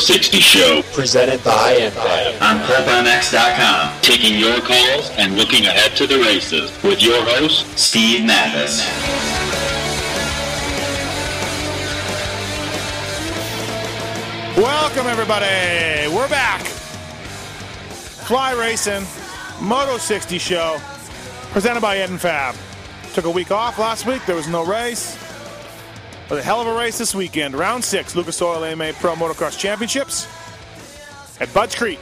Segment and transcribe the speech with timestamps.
[0.00, 2.40] 60 Show presented by NFAB.
[2.40, 8.24] on PulpMX.com, taking your calls and looking ahead to the races with your host, Steve
[8.24, 8.80] Matthes.
[14.56, 16.08] Welcome, everybody.
[16.14, 16.62] We're back.
[18.26, 19.06] Fly Racing,
[19.60, 20.78] Moto 60 show,
[21.52, 22.56] presented by NFAB.
[23.14, 24.24] Took a week off last week.
[24.26, 25.09] There was no race.
[26.30, 27.56] A hell of a race this weekend.
[27.56, 30.28] Round six, Lucas Oil AMA Pro Motocross Championships
[31.40, 31.98] at Budds Creek,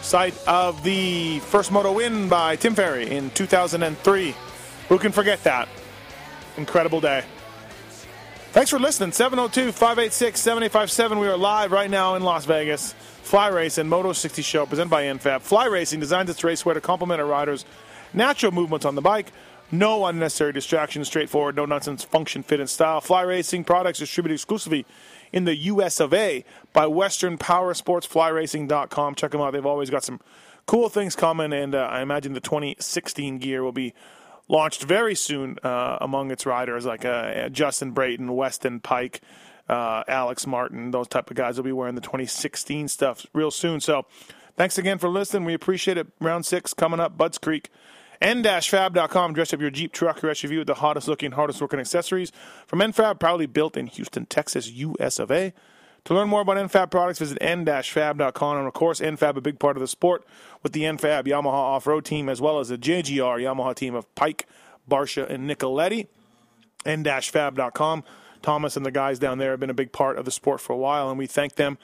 [0.00, 4.34] site of the first moto win by Tim Ferry in 2003.
[4.88, 5.68] Who can forget that?
[6.56, 7.22] Incredible day.
[8.50, 9.12] Thanks for listening.
[9.12, 11.20] 702 586 7857.
[11.20, 12.92] We are live right now in Las Vegas.
[13.22, 15.42] Fly Racing, Moto 60 Show, presented by NFAB.
[15.42, 17.64] Fly Racing designs its racewear to complement a rider's
[18.12, 19.32] natural movements on the bike.
[19.74, 23.00] No unnecessary distractions, straightforward, no nonsense, function, fit, and style.
[23.00, 24.84] Fly Racing products distributed exclusively
[25.32, 29.14] in the US of A by Western Power Sports, flyracing.com.
[29.14, 29.54] Check them out.
[29.54, 30.20] They've always got some
[30.66, 33.94] cool things coming, and uh, I imagine the 2016 gear will be
[34.46, 39.20] launched very soon uh, among its riders, like uh, Justin Brayton, Weston Peick,
[39.70, 40.90] uh, Alex Martin.
[40.90, 43.80] Those type of guys will be wearing the 2016 stuff real soon.
[43.80, 44.04] So,
[44.54, 45.46] thanks again for listening.
[45.46, 46.08] We appreciate it.
[46.20, 47.70] Round six coming up, Budds Creek.
[48.22, 49.34] N-fab.com.
[49.34, 52.30] Dress up your Jeep, truck, or SUV with the hottest looking, hardest working accessories
[52.66, 55.52] from NFAB, proudly built in Houston, Texas, US of A.
[56.04, 58.58] To learn more about NFAB products, visit n-fab.com.
[58.58, 60.24] And of course, NFAB, a big part of the sport
[60.62, 64.42] with the NFAB Yamaha off-road team, as well as the JGR Yamaha team of Peick,
[64.88, 66.06] Barcia, and Nicoletti.
[66.86, 68.04] n-fab.com.
[68.40, 70.72] Thomas and the guys down there have been a big part of the sport for
[70.72, 71.78] a while, and we thank them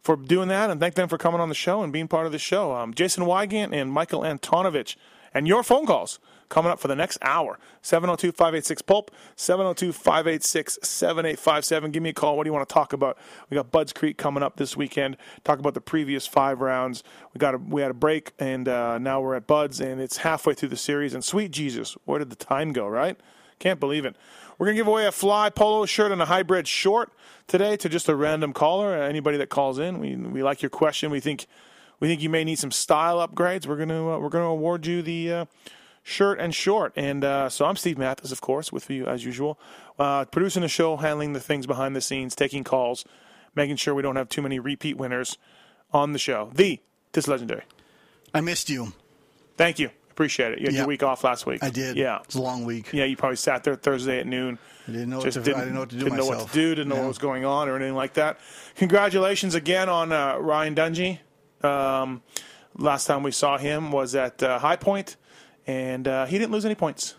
[0.00, 2.32] for doing that and thank them for coming on the show and being part of
[2.32, 2.74] the show.
[2.74, 4.96] Um, Jason Weigandt and Michael Antonovich,
[5.34, 6.18] and your phone calls
[6.48, 11.90] coming up for the next hour 702 586 Pulp, 702 586 7857.
[11.90, 12.36] Give me a call.
[12.36, 13.18] What do you want to talk about?
[13.50, 15.16] We got Budds Creek coming up this weekend.
[15.44, 17.02] Talk about the previous five rounds.
[17.34, 20.18] We got a, we had a break, and uh, now we're at Budds, and it's
[20.18, 21.14] halfway through the series.
[21.14, 23.18] And sweet Jesus, where did the time go, right?
[23.58, 24.16] Can't believe it.
[24.58, 27.12] We're going to give away a fly polo shirt and a hybrid short
[27.46, 29.98] today to just a random caller, anybody that calls in.
[29.98, 31.10] We, we like your question.
[31.10, 31.46] We think
[32.00, 33.66] we think you may need some style upgrades.
[33.66, 35.44] We're going to uh, we're going to award you the uh,
[36.02, 36.92] shirt and short.
[36.96, 39.58] And uh, so I'm Steve Matthes, of course, with you as usual,
[39.98, 43.04] uh, producing the show, handling the things behind the scenes, taking calls,
[43.54, 45.38] making sure we don't have too many repeat winners
[45.92, 46.50] on the show.
[46.54, 46.80] The
[47.12, 47.62] this legendary.
[48.34, 48.92] I missed you.
[49.56, 49.90] Thank you.
[50.10, 50.58] Appreciate it.
[50.58, 50.78] You had Yeah.
[50.80, 51.62] your week off last week.
[51.62, 51.96] I did.
[51.96, 52.18] Yeah.
[52.24, 52.92] It's a long week.
[52.92, 54.58] Yeah, you probably sat there Thursday at noon.
[54.86, 56.26] I didn't know what Just to, didn't, I didn't know what to do didn't know
[56.26, 58.38] what to do, didn't know what was going on or anything like that.
[58.76, 61.18] Congratulations again on uh, Ryan Dungey.
[61.62, 62.22] Um,
[62.76, 65.16] last time we saw him was at uh, High Point,
[65.66, 67.14] and uh, he didn't lose any points.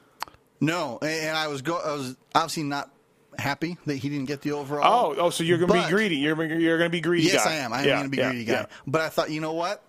[0.62, 1.78] No, and I was go.
[1.78, 2.92] I was obviously not
[3.38, 5.14] happy that he didn't get the overall.
[5.16, 6.18] Oh, oh, so you're going to be greedy.
[6.18, 7.28] You're you're going to be greedy.
[7.28, 7.52] Yes, guy.
[7.52, 7.72] I am.
[7.74, 8.54] I am Yeah, going to be yeah, greedy guy.
[8.54, 8.66] yeah.
[8.86, 9.84] But I thought, you know what?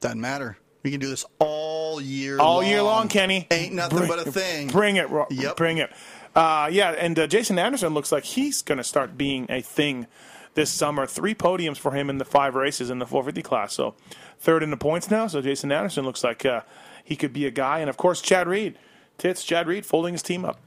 [0.00, 0.56] Doesn't matter.
[0.82, 2.38] We can do this all year.
[2.38, 2.66] All long.
[2.66, 3.46] year long, Kenny.
[3.50, 4.68] Ain't nothing Bring- but a thing.
[4.68, 5.56] Bring it, Ro- Yep.
[5.56, 5.90] bring it.
[6.34, 10.06] Uh, yeah, and uh, Jason Anderson looks like he's going to start being a thing
[10.54, 11.06] this summer.
[11.06, 13.72] Three podiums for him in the five races in the 450 class.
[13.74, 13.94] So
[14.38, 15.26] third in the points now.
[15.26, 16.62] So Jason Anderson looks like uh,
[17.04, 17.80] he could be a guy.
[17.80, 18.78] And of course, Chad Reed,
[19.18, 20.58] tits Chad Reed, folding his team up.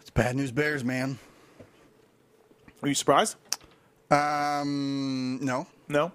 [0.00, 1.18] It's bad news, Bears, man.
[2.82, 3.36] Are you surprised?
[4.10, 5.66] Um, no.
[5.88, 6.12] No.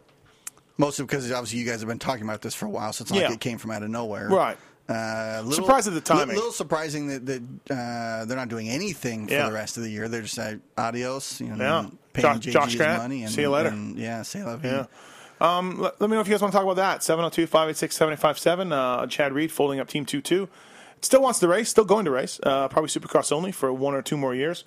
[0.77, 3.11] Mostly because obviously you guys have been talking about this for a while, so it's
[3.11, 3.27] not Yeah.
[3.27, 4.27] like it came from out of nowhere.
[4.27, 4.57] Right.
[4.87, 6.31] Uh, little, Surprised at the timing.
[6.35, 7.41] A little surprising that, that
[7.71, 9.47] uh, they're not doing anything for Yeah.
[9.47, 10.07] the rest of the year.
[10.07, 11.89] They're just like, adios, you know, Yeah.
[12.13, 13.23] paying Josh- Josh Grant, money.
[13.23, 13.69] And, see you later.
[13.69, 14.59] and, yeah, see you later.
[14.63, 14.85] Yeah.
[15.57, 17.03] Um, let, let me know if you guys want to talk about that.
[17.03, 18.71] 702 586 757.
[18.71, 20.47] Uh, Chad Reed folding up Team 2 2.
[21.01, 22.39] Still wants to race, still going to race.
[22.43, 24.63] Uh, probably Supercross only for one or two more years,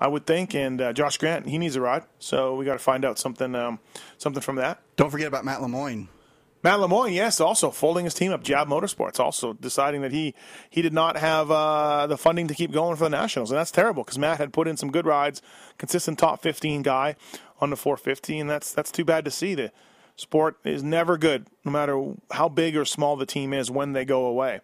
[0.00, 0.54] I would think.
[0.54, 2.02] And uh, Josh Grant, he needs a ride.
[2.18, 3.78] So we got to find out something um,
[4.18, 4.80] something from that.
[4.96, 6.08] Don't forget about Matt Lemoine.
[6.62, 8.42] Matt Lemoine, yes, also folding his team up.
[8.42, 10.34] Jab Motorsports also deciding that he
[10.68, 13.70] he did not have uh, the funding to keep going for the Nationals, and that's
[13.70, 15.40] terrible because Matt had put in some good rides,
[15.78, 17.14] consistent top 15 guy
[17.60, 19.54] on the 450, and that's that's too bad to see.
[19.54, 19.70] The
[20.16, 24.04] sport is never good, no matter how big or small the team is when they
[24.04, 24.60] go away,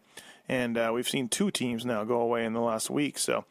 [0.48, 3.44] and uh, we've seen two teams now go away in the last week, so.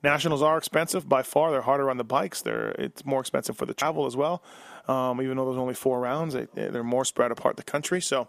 [0.00, 1.50] Nationals are expensive by far.
[1.50, 2.40] They're harder on the bikes.
[2.40, 4.44] They're it's more expensive for the travel as well.
[4.88, 8.00] Um, even though there's only four rounds, they, they're more spread apart the country.
[8.00, 8.28] So,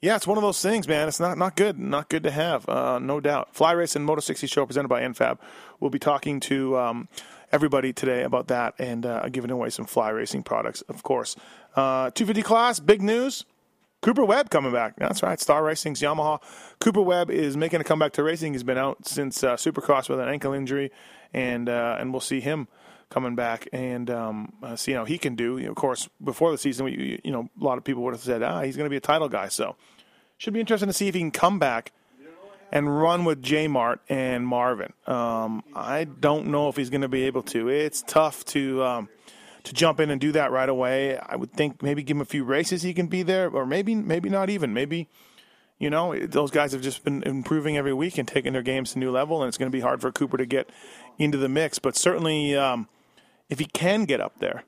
[0.00, 1.08] yeah, it's one of those things, man.
[1.08, 3.54] It's not not good, not good to have, uh, no doubt.
[3.54, 5.38] Fly Race and Moto 60 show presented by NFAB.
[5.80, 7.08] We'll be talking to um,
[7.52, 11.36] everybody today about that and uh, giving away some fly racing products, of course.
[11.76, 13.44] Uh, 250 class, big news.
[14.02, 14.96] Cooper Webb coming back.
[14.98, 15.40] That's right.
[15.40, 16.42] Star Racing's Yamaha.
[16.78, 18.52] Cooper Webb is making a comeback to racing.
[18.52, 20.92] He's been out since uh, Supercross with an ankle injury,
[21.32, 22.68] and uh, and we'll see him
[23.10, 25.58] coming back and um, uh, see how he can do.
[25.58, 28.14] You know, of course, before the season, we, you know, a lot of people would
[28.14, 29.48] have said, ah, he's going to be a title guy.
[29.48, 29.76] So
[30.38, 31.92] should be interesting to see if he can come back
[32.72, 34.92] and run with J Mart and Marvin.
[35.06, 37.68] Um, I don't know if he's going to be able to.
[37.68, 38.82] It's tough to.
[38.82, 39.08] Um,
[39.64, 41.18] to jump in and do that right away.
[41.18, 43.94] I would think maybe give him a few races he can be there, or maybe
[43.94, 44.72] maybe not even.
[44.72, 45.08] Maybe
[45.78, 48.98] you know those guys have just been improving every week and taking their games to
[48.98, 50.70] new level, and it's going to be hard for Cooper to get
[51.18, 51.78] into the mix.
[51.78, 52.88] But certainly, um,
[53.48, 54.64] if he can get up there,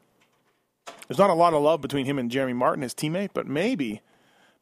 [1.08, 4.00] there's not a lot of love between him and Jeremy Martin, his teammate, but maybe.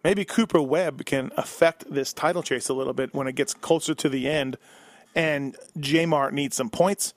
[0.03, 3.95] Maybe Cooper Webb can affect this title chase a little bit when it gets closer
[3.95, 4.59] to the end,
[5.15, 7.15] and J Mart needs some points,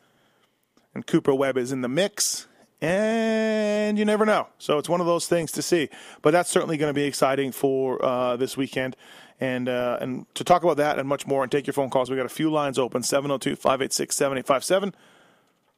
[0.94, 2.48] and Cooper Webb is in the mix,
[2.82, 4.48] and you never know.
[4.58, 5.90] So it's one of those things to see.
[6.22, 8.96] But that's certainly going to be exciting for uh, this weekend.
[9.40, 12.10] And uh, and to talk about that and much more and take your phone calls,
[12.10, 14.96] we got a few lines open 702 586 7857.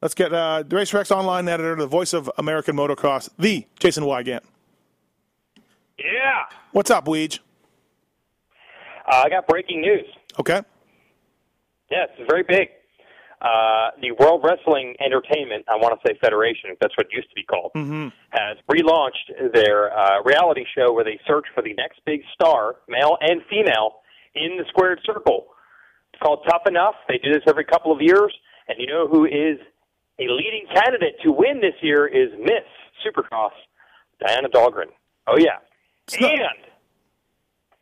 [0.01, 4.42] Let's get uh, the RacerX online editor, the voice of American motocross, the Jason Weigandt.
[5.98, 6.46] Yeah.
[6.72, 7.40] What's up, Weege?
[9.12, 10.06] Uh, I got breaking news.
[10.40, 10.62] Okay.
[11.92, 12.69] Yes, it's very big
[13.42, 17.36] uh, the World Wrestling Entertainment, I want to say Federation, that's what it used to
[17.36, 18.10] be called, mm-hmm.
[18.31, 23.18] has relaunched their uh, reality show where they search for the next big star, male
[23.22, 24.04] and female,
[24.36, 25.48] in the squared circle.
[26.13, 26.95] It's called Tough Enough.
[27.07, 28.34] They do this every couple of years,
[28.68, 29.57] and you know who is
[30.19, 32.66] a leading candidate to win this year is Miss
[33.06, 33.51] Supercross,
[34.25, 34.92] Diana Dahlgren.
[35.27, 35.57] Oh yeah,
[36.18, 36.42] and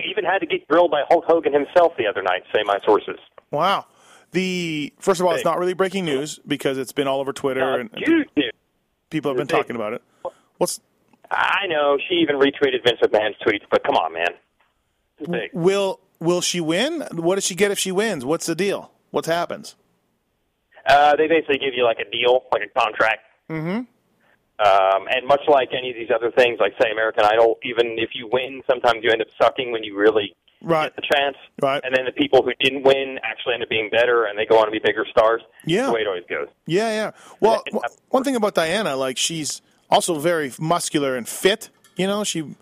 [0.05, 2.43] even had to get grilled by Hulk Hogan himself the other night.
[2.53, 3.17] Say my sources.
[3.51, 3.85] Wow.
[4.31, 7.79] The first of all, it's not really breaking news because it's been all over Twitter
[7.79, 8.27] and, news.
[9.09, 10.01] people have been talking about it.
[10.57, 10.81] What's
[11.31, 15.49] I know she even retweeted Vince McMahon's tweets, but come on, man.
[15.53, 17.05] Will will she win?
[17.13, 18.25] What does she get if she wins?
[18.25, 18.91] What's the deal?
[19.11, 19.75] What happens?
[20.87, 23.21] Uh, they basically give you like a deal, like a contract.
[23.49, 23.83] Mm-hmm.
[24.59, 28.09] Um, and much like any of these other things, like say American Idol, even if
[28.13, 30.85] you win, sometimes you end up sucking when you really right.
[30.85, 31.37] get the chance.
[31.61, 31.81] Right.
[31.83, 34.57] And then the people who didn't win actually end up being better, and they go
[34.57, 35.41] on to be bigger stars.
[35.65, 35.81] Yeah.
[35.81, 36.47] That's the way it always goes.
[36.65, 37.11] Yeah, yeah.
[37.39, 37.63] Well,
[38.09, 39.61] one thing about Diana, like she's
[39.91, 41.69] also very muscular and fit.
[41.95, 42.55] You know, she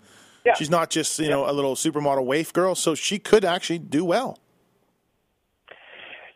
[0.44, 0.54] yeah.
[0.54, 4.04] she's not just you know a little supermodel waif girl, so she could actually do
[4.04, 4.38] well.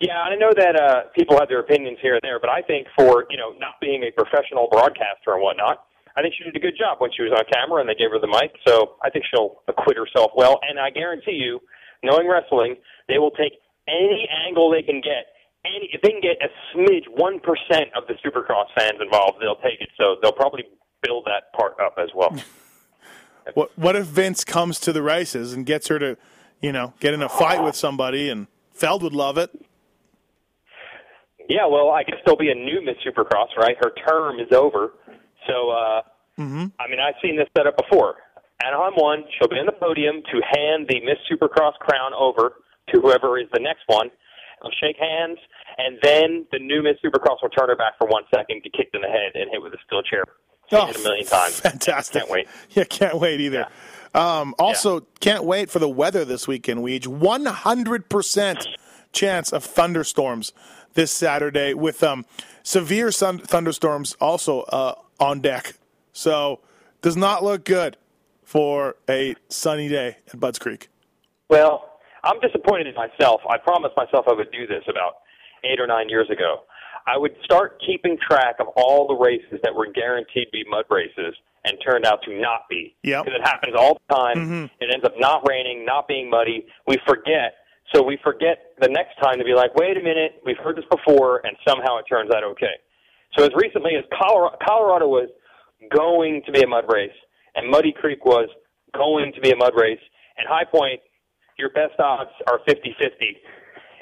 [0.01, 2.89] Yeah, I know that uh, people have their opinions here and there, but I think
[2.97, 5.85] for you know not being a professional broadcaster and whatnot,
[6.17, 8.11] I think she did a good job when she was on camera and they gave
[8.11, 8.53] her the mic.
[8.67, 10.59] So I think she'll acquit herself well.
[10.69, 11.61] And I guarantee you,
[12.03, 12.77] knowing wrestling,
[13.09, 13.53] they will take
[13.89, 15.37] any angle they can get.
[15.65, 19.61] Any, if they can get a smidge, one percent of the Supercross fans involved, they'll
[19.61, 19.91] take it.
[20.01, 20.65] So they'll probably
[21.03, 22.35] build that part up as well.
[23.55, 26.17] what What if Vince comes to the races and gets her to,
[26.63, 29.51] you know, get in a fight with somebody, and Feld would love it.
[31.49, 33.77] Yeah, well, I guess there'll be a new Miss Supercross, right?
[33.81, 34.93] Her term is over.
[35.47, 36.03] So, uh,
[36.39, 36.67] mm-hmm.
[36.79, 38.17] I mean, I've seen this set up before.
[38.65, 39.25] Anaheim won.
[39.39, 42.55] She'll be on the podium to hand the Miss Supercross crown over
[42.93, 44.11] to whoever is the next one.
[44.63, 45.39] They'll shake hands,
[45.79, 48.95] and then the new Miss Supercross will turn her back for one second, get kicked
[48.95, 50.25] in the head, and hit with a steel chair.
[50.73, 51.59] Oh, a million times.
[51.61, 52.23] Fantastic.
[52.23, 52.49] Can't wait.
[52.71, 53.67] Yeah, can't wait either.
[54.15, 54.41] Yeah.
[54.41, 55.07] Um, also, yeah.
[55.21, 57.07] can't wait for the weather this weekend, Weege.
[57.07, 58.67] 100%
[59.13, 60.53] chance of thunderstorms
[60.95, 62.25] this Saturday with um,
[62.63, 65.75] severe sun- thunderstorms also uh, on deck.
[66.13, 66.61] So,
[67.03, 67.97] does not look good
[68.43, 70.89] for a sunny day at Budds Creek.
[71.49, 71.91] Well,
[72.25, 73.41] I'm disappointed in myself.
[73.49, 75.19] I promised myself I would do this about
[75.65, 76.63] eight or nine years ago.
[77.07, 80.85] I would start keeping track of all the races that were guaranteed to be mud
[80.91, 82.95] races and turned out to not be.
[83.03, 83.23] Yeah.
[83.23, 84.37] Because it happens all the time.
[84.37, 84.65] Mm-hmm.
[84.81, 86.67] It ends up not raining, not being muddy.
[86.87, 87.55] We forget.
[87.95, 90.85] So we forget the next time to be like, wait a minute, we've heard this
[90.91, 92.79] before, and somehow it turns out okay.
[93.37, 95.29] So as recently as Colorado, Colorado was
[95.95, 97.17] going to be a mud race,
[97.55, 98.49] and Muddy Creek was
[98.95, 100.01] going to be a mud race.
[100.39, 101.01] And High Point,
[101.59, 103.37] your best odds are 50 50.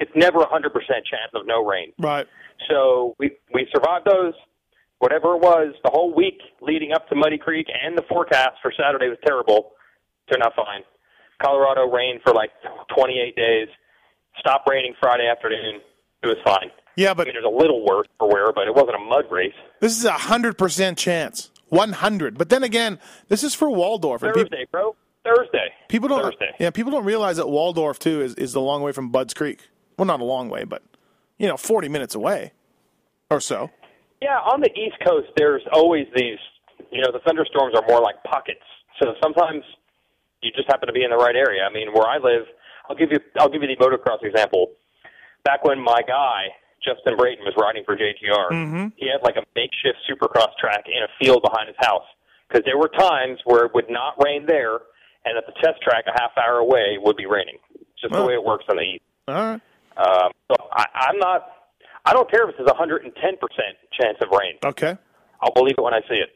[0.01, 1.93] It's never a 100% chance of no rain.
[1.99, 2.27] Right.
[2.71, 4.35] So we, we survived those.
[4.99, 8.73] Whatever it was, the whole week leading up to Muddy Creek and the forecast for
[8.77, 9.73] Saturday was terrible.
[10.31, 10.83] Turned out fine.
[11.43, 12.51] Colorado rained for like
[12.97, 13.69] 28 days.
[14.39, 15.81] Stopped raining Friday afternoon.
[16.23, 16.71] It was fine.
[16.97, 19.25] Yeah, I but mean, there's a little worse for wear, but it wasn't a mud
[19.31, 19.53] race.
[19.81, 21.51] this is a hundred percent chance.
[21.69, 22.37] One hundred.
[22.39, 24.21] But then again, this is for Waldorf.
[24.23, 24.97] Thursday, bro.
[25.25, 25.69] Thursday.
[25.89, 26.23] People don't.
[26.23, 26.55] Thursday.
[26.59, 29.69] Yeah, people don't realize that Waldorf too is is a long way from Budds Creek.
[29.97, 30.83] Well, not a long way, but
[31.39, 32.53] you know, forty minutes away
[33.31, 33.71] or so.
[34.23, 36.39] Yeah, on the East Coast, there's always these.
[36.91, 38.63] You know, the thunderstorms are more like pockets.
[39.01, 39.63] So sometimes
[40.43, 41.63] you just happen to be in the right area.
[41.69, 42.47] I mean, where I live,
[42.89, 44.73] I'll give you I'll give you the motocross example.
[45.45, 46.49] Back when my guy
[46.85, 51.09] Justin Brayton was riding for JGR, he had like a makeshift supercross track in a
[51.19, 52.07] field behind his house
[52.49, 54.79] because there were times where it would not rain there,
[55.25, 57.59] and at the test track a half hour away would be raining.
[57.75, 58.27] It's just the Oh.
[58.27, 59.03] way it works on the East.
[59.27, 59.61] All right.
[59.97, 61.47] Um, so I, I'm not.
[62.07, 63.11] I don't care if it's a 110%
[64.01, 64.55] chance of rain.
[64.65, 64.97] Okay.
[65.43, 66.31] I'll believe it when I see it.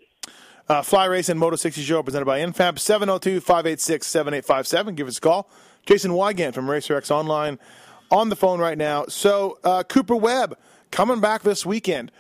[0.69, 4.95] Uh, Fly Race and Moto 60 Show presented by NFAB 702 586 7857.
[4.95, 5.50] Give us a call.
[5.87, 7.59] Jason Weigandt from RacerX Online
[8.11, 9.07] on the phone right now.
[9.07, 10.57] So, uh, Cooper Webb
[10.90, 12.12] coming back this weekend.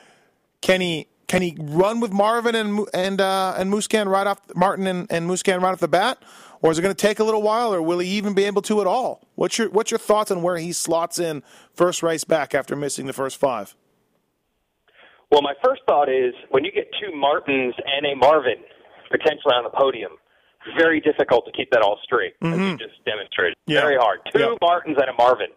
[0.60, 4.86] Can he can he run with Marvin and and uh, and Musquin right off Martin
[4.86, 6.22] and, and Musquin right off the bat,
[6.60, 8.62] or is it going to take a little while, or will he even be able
[8.62, 9.26] to at all?
[9.34, 11.42] What's your what's your thoughts on where he slots in
[11.74, 13.74] first race back after missing the first five?
[15.32, 18.60] Well, my first thought is when you get two Martins and a Marvin
[19.10, 20.12] potentially on the podium,
[20.76, 23.56] very difficult to keep that all straight, as you just demonstrated.
[23.64, 23.72] Mm-hmm.
[23.72, 23.80] Yeah.
[23.80, 24.20] Very hard.
[24.30, 24.54] Two Yeah.
[24.60, 25.48] Martins and a Marvin.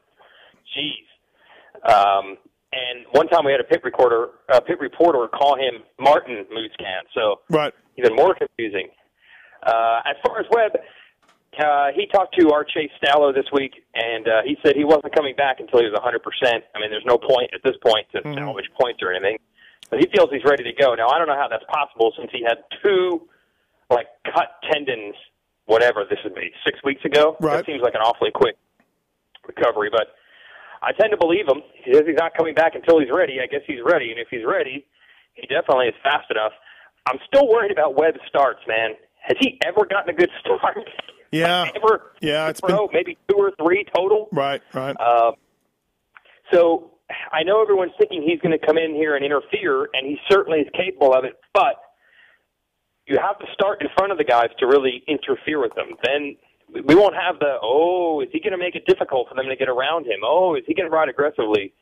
[0.72, 1.04] Jeez.
[1.84, 2.38] Um,
[2.72, 7.04] and one time we had a pit recorder, a pit reporter call him Martin Mooscan,
[7.14, 7.74] so Right.
[7.98, 8.88] even more confusing.
[9.62, 10.72] Uh, as far as Webb,
[11.60, 15.14] uh, he talked to our Chase Stallo this week, and uh, he said he wasn't
[15.16, 16.64] coming back until he was 100%.
[16.74, 19.38] I mean, there's no point at this point to salvage points or anything.
[19.90, 20.96] But he feels he's ready to go.
[20.96, 23.28] Now, I don't know how that's possible since he had two,
[23.90, 25.16] like, cut tendons,
[25.66, 27.38] whatever this would be, six weeks ago.
[27.40, 27.58] Right.
[27.58, 28.58] That seems like an awfully quick
[29.48, 30.16] recovery, but
[30.82, 31.62] I tend to believe him.
[31.84, 33.38] He says he's not coming back until he's ready.
[33.42, 34.86] I guess he's ready, and if he's ready,
[35.34, 36.52] he definitely is fast enough.
[37.08, 38.92] I'm still worried about Webb's starts, man.
[39.22, 40.78] Has he ever gotten a good start?
[41.32, 41.70] Yeah.
[41.76, 42.12] ever?
[42.22, 44.30] Yeah, it's Pro, maybe two or three total.
[44.32, 44.62] Right.
[44.74, 44.96] Right.
[45.00, 45.34] Uh,
[46.52, 46.92] so
[47.32, 50.60] I know everyone's thinking he's going to come in here and interfere, and he certainly
[50.60, 51.34] is capable of it.
[51.54, 51.76] But
[53.08, 55.90] you have to start in front of the guys to really interfere with them.
[56.04, 56.36] Then
[56.86, 59.56] we won't have the oh, is he going to make it difficult for them to
[59.56, 60.20] get around him?
[60.24, 61.74] Oh, is he going to ride aggressively?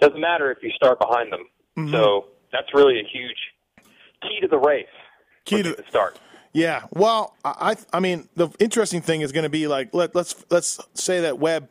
[0.00, 1.46] Doesn't matter if you start behind them.
[1.78, 1.92] Mm-hmm.
[1.92, 3.36] So that's really a huge
[4.22, 4.86] key to the race.
[5.44, 6.18] Key to the start.
[6.52, 10.44] Yeah, well, I I mean the interesting thing is going to be like let let's
[10.50, 11.68] let's say that Webb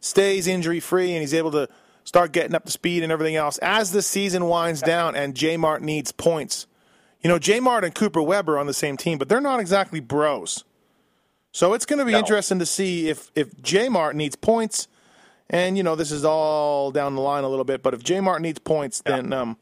[0.00, 1.68] stays injury free and he's able to
[2.06, 5.58] start getting up to speed and everything else as the season winds down and J
[5.58, 6.66] Mart needs points.
[7.20, 9.60] You know, J Mart and Cooper Webb are on the same team, but they're not
[9.60, 10.64] exactly bros.
[11.52, 12.18] So it's going to be No.
[12.18, 14.88] interesting to see if if J Mart needs points,
[15.50, 17.82] and you know this is all down the line a little bit.
[17.82, 19.56] But if J Mart needs points, then um,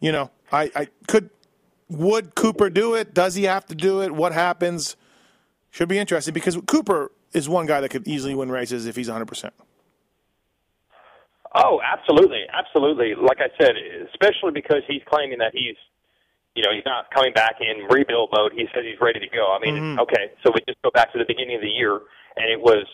[0.00, 1.30] you know I I could
[1.90, 3.12] would Cooper do it?
[3.14, 4.12] Does he have to do it?
[4.14, 4.96] What happens?
[5.70, 9.08] Should be interesting because Cooper is one guy that could easily win races if he's
[9.08, 9.50] 100%.
[11.54, 13.14] Oh, absolutely, absolutely.
[13.14, 13.72] Like I said,
[14.12, 15.76] especially because he's claiming that he's,
[16.54, 18.52] you know, he's not coming back in rebuild mode.
[18.54, 19.52] He says he's ready to go.
[19.52, 22.00] I mean, okay, so we just go back to the beginning of the year,
[22.36, 22.84] and it was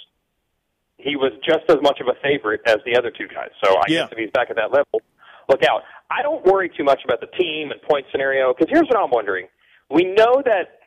[0.96, 3.50] he was just as much of a favorite as the other two guys.
[3.62, 4.02] So I Yeah.
[4.04, 5.02] guess if he's back at that level,
[5.48, 5.82] look out.
[6.10, 9.10] I don't worry too much about the team and point scenario because here's what I'm
[9.10, 9.48] wondering.
[9.90, 10.78] We know that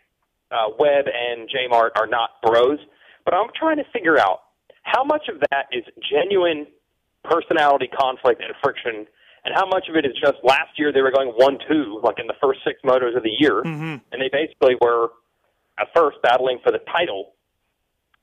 [0.50, 2.80] uh, Webb and J Mart are not bros,
[3.26, 4.40] but I'm trying to figure out
[4.84, 6.66] how much of that is genuine
[7.29, 9.05] personality conflict and friction,
[9.46, 12.19] and how much of it is just last year they were going one two, like
[12.19, 13.96] in the first six motos of the year, mm-hmm.
[14.12, 15.10] and they basically were
[15.79, 17.34] at first battling for the title.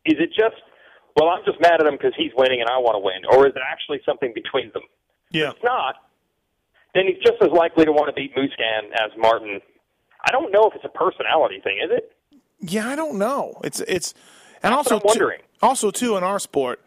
[0.05, 0.61] Is it just,
[1.17, 3.47] well, I'm just mad at him because he's winning and I want to win, or
[3.47, 4.83] is it actually something between them?
[5.31, 5.51] Yeah.
[5.51, 5.97] If not,
[6.95, 9.61] then he's just as likely to want to beat Musquin as Martin.
[10.27, 12.13] I don't know if it's a personality thing, is it?
[12.61, 13.61] Yeah, I don't know.
[13.65, 14.15] It's it's
[14.63, 15.41] and also I'm wondering.
[15.41, 16.81] Too, also too in our sport,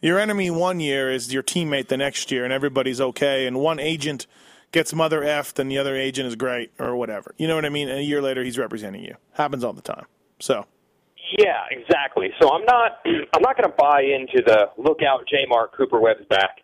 [0.00, 3.46] your enemy one year is your teammate the next year, and everybody's okay.
[3.46, 4.26] And one agent
[4.72, 7.34] gets mother effed, and the other agent is great or whatever.
[7.38, 7.88] You know what I mean?
[7.88, 9.16] And a year later, he's representing you.
[9.32, 10.06] Happens all the time.
[10.38, 10.66] So
[11.38, 12.30] Yeah, exactly.
[12.40, 16.00] So I'm not I'm not going to buy into the look out J Mark Cooper
[16.00, 16.58] Webb's back.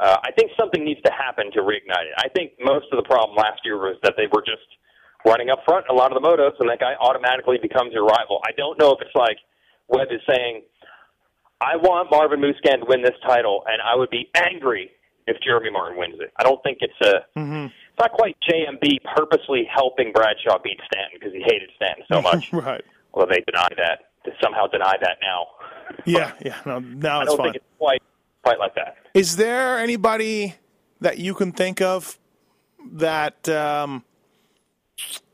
[0.00, 2.16] Uh, I think something needs to happen to reignite it.
[2.16, 4.64] I think most of the problem last year was that they were just
[5.26, 8.40] running up front a lot of the motos, and that guy automatically becomes your rival.
[8.44, 9.36] I don't know if it's like
[9.88, 10.62] Webb is saying,
[11.62, 14.90] I want Marvin Musquin to win this title, and I would be angry
[15.26, 16.32] if Jeremy Martin wins it.
[16.38, 17.38] I don't think it's a.
[17.38, 17.66] Mm-hmm.
[17.66, 22.52] It's not quite JMB purposely helping Bradshaw beat Stanton because he hated Stanton so much.
[22.52, 22.82] right.
[23.14, 24.10] Well, they deny that.
[24.24, 25.46] They somehow deny that now.
[26.06, 26.56] Yeah, yeah.
[26.64, 27.46] No, now I it's don't fine.
[27.46, 28.02] think it's quite
[28.42, 28.96] quite like that.
[29.12, 30.54] Is there anybody
[31.02, 32.18] that you can think of
[32.92, 34.02] that um,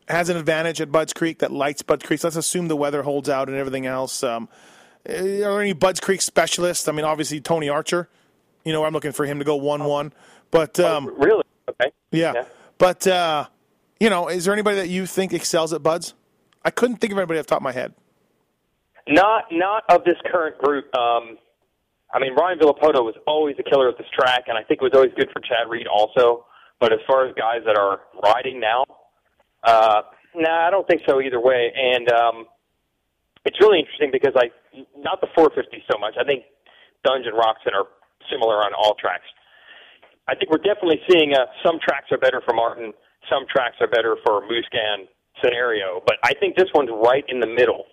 [0.09, 2.25] has an advantage at Budds Creek that likes Budds Creek?
[2.25, 4.25] Let's assume the weather holds out and everything else.
[4.25, 4.49] Um,
[5.07, 6.89] are there any Budds Creek specialists?
[6.89, 8.09] I mean, obviously Tony Archer.
[8.65, 10.13] You know, I'm looking for him to go one-one.
[10.51, 11.45] But um, Really?
[11.69, 11.91] Okay.
[12.11, 12.33] yeah.
[12.35, 12.45] Yeah.
[12.79, 13.47] But uh,
[14.01, 16.15] you know, is there anybody that you think excels at Budds?
[16.65, 17.95] I couldn't think of anybody off the top of my head.
[19.07, 20.95] Not not of this current group.
[20.95, 21.39] Um,
[22.13, 24.85] I mean, Ryan Villopoto was always a killer at this track, and I think it
[24.85, 26.47] was always good for Chad Reed also.
[26.81, 28.85] But as far as guys that are riding now,
[29.65, 30.03] uh,
[30.35, 31.73] nah, I don't think so either way.
[31.75, 32.47] And um,
[33.49, 34.53] it's really interesting because I
[35.01, 36.21] not the 450 so much.
[36.21, 36.45] I think
[37.01, 37.89] Dunge and Roczen are
[38.29, 39.25] similar on all tracks.
[40.29, 42.93] I think we're definitely seeing uh, some tracks are better for Martin,
[43.33, 45.09] some tracks are better for Musquin
[45.43, 47.89] scenario, but I think this one's right in the middle.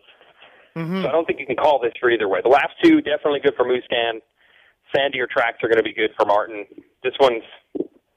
[1.03, 2.39] So I don't think you can call this for either way.
[2.43, 4.19] The last two definitely good for Musquin.
[4.91, 6.65] Sandier tracks are going to be good for Martin.
[7.01, 7.43] This one's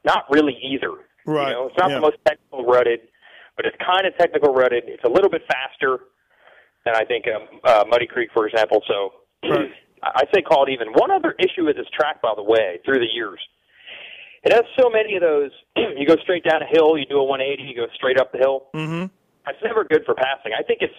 [0.05, 0.91] not really either.
[1.25, 1.97] Right, You know, it's not yeah.
[1.97, 3.01] the most technical rutted,
[3.57, 4.85] but it's kind of technical rutted.
[4.87, 6.01] It's a little bit faster
[6.89, 8.83] than I think um, uh, Muddy Creek, for example.
[8.89, 9.13] So
[9.45, 9.71] Right.
[10.03, 10.89] I say call it even.
[10.95, 13.39] One other issue with this track, by the way, through the years,
[14.43, 15.51] it has so many of those.
[15.77, 18.39] you go straight down a hill, you do a 180, you go straight up the
[18.39, 18.67] hill.
[18.75, 19.07] Mm-hmm.
[19.47, 20.53] That's never good for passing.
[20.59, 20.95] I think it's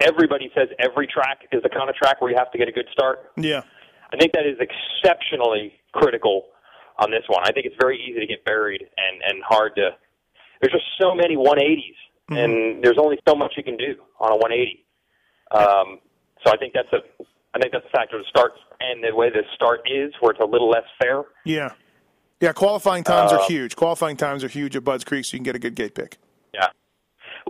[0.00, 2.72] everybody says every track is the kind of track where you have to get a
[2.72, 3.32] good start.
[3.36, 3.62] Yeah.
[4.12, 6.46] I think that is exceptionally critical
[6.98, 7.42] on this one.
[7.44, 9.90] I think it's very easy to get buried and and hard to.
[10.60, 11.94] There's just so many 180s,
[12.28, 14.84] and there's only so much you can do on a 180.
[15.50, 15.98] Um,
[16.44, 16.98] so I think that's a.
[17.54, 18.18] I think that's a factor.
[18.18, 21.22] The start and the way the start is, where it's a little less fair.
[21.44, 21.70] Yeah.
[22.40, 23.74] Yeah, qualifying times are Uh, huge.
[23.74, 26.18] Qualifying times are huge at Budds Creek, so you can get a good gate pick.
[26.54, 26.68] Yeah.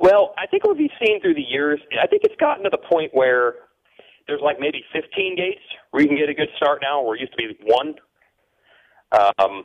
[0.00, 2.78] Well, I think what we've seen through the years, I think it's gotten to the
[2.78, 3.55] point where
[4.29, 7.20] there's like maybe 15 gates where you can get a good start now, where it
[7.20, 7.96] used to be one.
[9.12, 9.64] Um,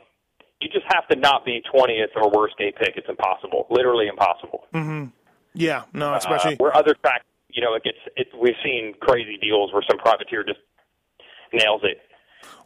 [0.64, 2.94] you just have to not be 20th or worst gate pick.
[2.96, 4.64] It's impossible, literally impossible.
[4.72, 5.12] mhm
[5.52, 7.98] Yeah, no, especially uh, where other tracks, you know, it gets.
[8.16, 10.58] It, we've seen crazy deals where some privateer just
[11.52, 11.98] nails it.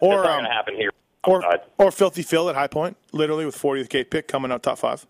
[0.00, 0.90] or um, going to happen here.
[1.26, 4.62] or Uh, or Filthy Phil at High Point, literally with 40th gate pick coming out
[4.62, 5.04] top five.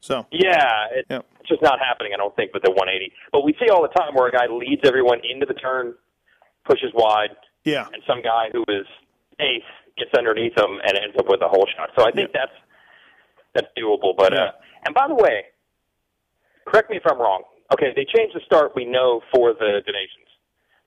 [0.00, 1.26] So Yeah, it, Yep.
[1.40, 2.12] it's just not happening.
[2.14, 3.12] I don't think with the 180.
[3.32, 5.94] But we see all the time where a guy leads everyone into the turn,
[6.64, 7.30] pushes wide,
[7.64, 8.86] yeah, and some guy who is
[9.40, 9.68] eighth
[10.00, 11.90] gets underneath him and ends up with a hole shot.
[11.96, 12.52] So I think that's
[13.54, 14.16] that's doable.
[14.16, 14.44] But Yeah.
[14.44, 14.50] uh,
[14.86, 15.44] and by the way,
[16.66, 17.42] correct me if I'm wrong.
[17.72, 18.72] Okay, they changed the start.
[18.74, 20.26] We know for the donations.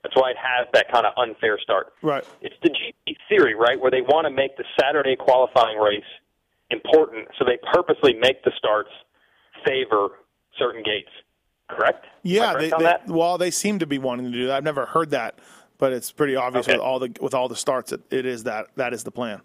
[0.01, 1.93] That's why it has that kind of unfair start.
[2.01, 2.25] right.
[2.41, 6.03] It's the GP theory, right, where they want to make the Saturday qualifying race
[6.71, 8.89] important, so they purposely make the starts
[9.65, 10.09] favor
[10.59, 11.09] certain gates.
[11.69, 12.05] Correct?
[12.23, 14.57] Yeah, correct they, they well they seem to be wanting to do that.
[14.57, 15.39] I've never heard that,
[15.77, 16.77] but it's pretty obvious Okay.
[16.77, 17.91] with all the with all the starts.
[17.91, 19.41] It, it is that that is the plan.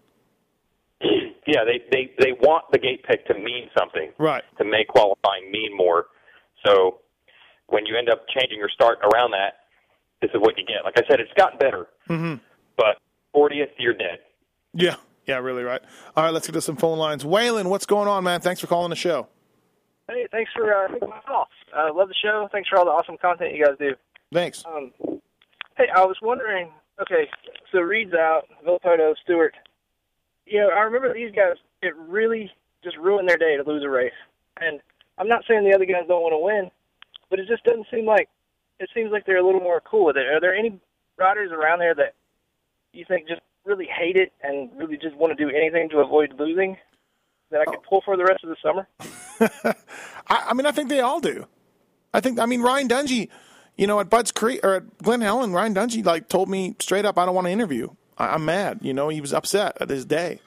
[1.47, 4.11] Yeah, they, they they want the gate pick to mean something.
[4.19, 4.45] Right.
[4.59, 6.09] to make qualifying mean more.
[6.63, 6.99] So
[7.69, 9.61] when you end up changing your start around that,
[10.21, 10.85] this is what you get.
[10.85, 12.35] Like I said, it's gotten better, mm-hmm.
[12.77, 12.99] but
[13.35, 14.19] 40th, you're dead.
[14.75, 15.81] Yeah, yeah, really right.
[16.17, 17.25] All right, let's get to some phone lines.
[17.25, 18.43] Waylon, what's going on, man?
[18.43, 19.29] Thanks for calling the show.
[20.07, 21.49] Hey, thanks for uh, taking my call.
[21.75, 22.47] Uh, love the show.
[22.53, 23.95] Thanks for all the awesome content you guys do.
[24.33, 24.65] Thanks.
[24.67, 24.93] Um,
[25.79, 26.71] hey, I was wondering.
[27.01, 27.31] Okay,
[27.73, 29.55] so Reed's out, Villopoto, Stewart.
[30.47, 31.57] You know, I remember these guys.
[31.81, 32.51] It really
[32.83, 34.13] just ruined their day to lose a race.
[34.61, 34.81] And
[35.17, 36.71] I'm not saying the other guys don't want to win,
[37.31, 38.29] but it just doesn't seem like.
[38.81, 40.27] It seems like they're a little more cool with it.
[40.27, 40.79] Are there any
[41.19, 42.15] riders around there that
[42.93, 46.35] you think just really hate it and really just want to do anything to avoid
[46.39, 46.77] losing
[47.51, 48.89] that I could pull for the rest of the summer?
[50.29, 51.47] I, I mean, I think they all do.
[52.13, 52.39] I think.
[52.39, 53.29] I mean, Ryan Dungey,
[53.79, 57.07] you know, at Budds Creek or at Glen Helen, Ryan Dungey like told me straight
[57.07, 57.89] up, I don't want to interview.
[58.19, 58.81] I, I'm mad.
[58.83, 60.41] You know, he was upset at his day.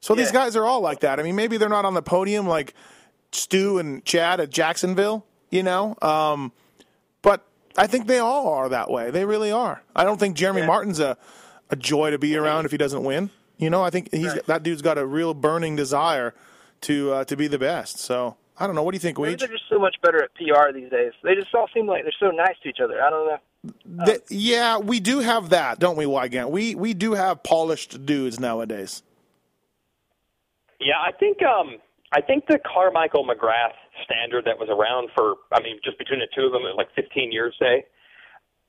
[0.00, 1.20] So these guys are all like that.
[1.20, 2.74] I mean, maybe they're not on the podium like
[3.30, 5.24] Stu and Chad at Jacksonville.
[5.50, 6.50] You know, um,
[7.20, 9.10] but I think they all are that way.
[9.10, 9.82] They really are.
[9.94, 10.66] I don't think Jeremy Yeah.
[10.66, 11.16] Martin's a
[11.70, 13.30] a joy to be around if he doesn't win.
[13.58, 14.46] You know, I think he's Right.
[14.46, 16.34] that dude's got a real burning desire
[16.82, 17.98] to uh, to be the best.
[17.98, 18.82] So I don't know.
[18.82, 19.38] What do you think, Maybe Weege?
[19.40, 21.12] they're just so much better at PR these days.
[21.24, 23.02] They just all seem like they're so nice to each other.
[23.02, 24.04] I don't know.
[24.06, 26.50] Th- yeah, we do have that, don't we, Weigandt?
[26.50, 29.02] We we do have polished dudes nowadays.
[30.80, 31.78] Yeah, I think um,
[32.12, 33.72] I think the Carmichael McGrath
[34.04, 37.32] standard that was around for, I mean, just between the two of them, like 15
[37.32, 37.84] years, say.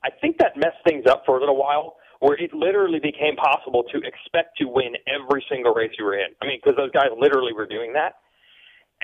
[0.04, 3.84] I think that messed things up for a little while, where it literally became possible
[3.92, 6.32] to expect to win every single race you were in.
[6.42, 8.23] I mean, because those guys literally were doing that.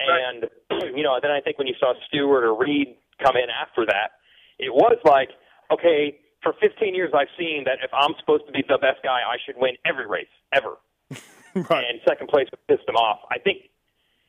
[0.07, 0.39] And
[0.97, 4.19] you know, then I think when you saw Stewart or Reed come in after that,
[4.59, 5.29] it was like,
[5.71, 9.19] okay, for 15 years I've seen that if I'm supposed to be the best guy,
[9.23, 10.77] I should win every race ever.
[11.69, 11.85] right.
[11.88, 13.19] And second place would piss them off.
[13.31, 13.69] I think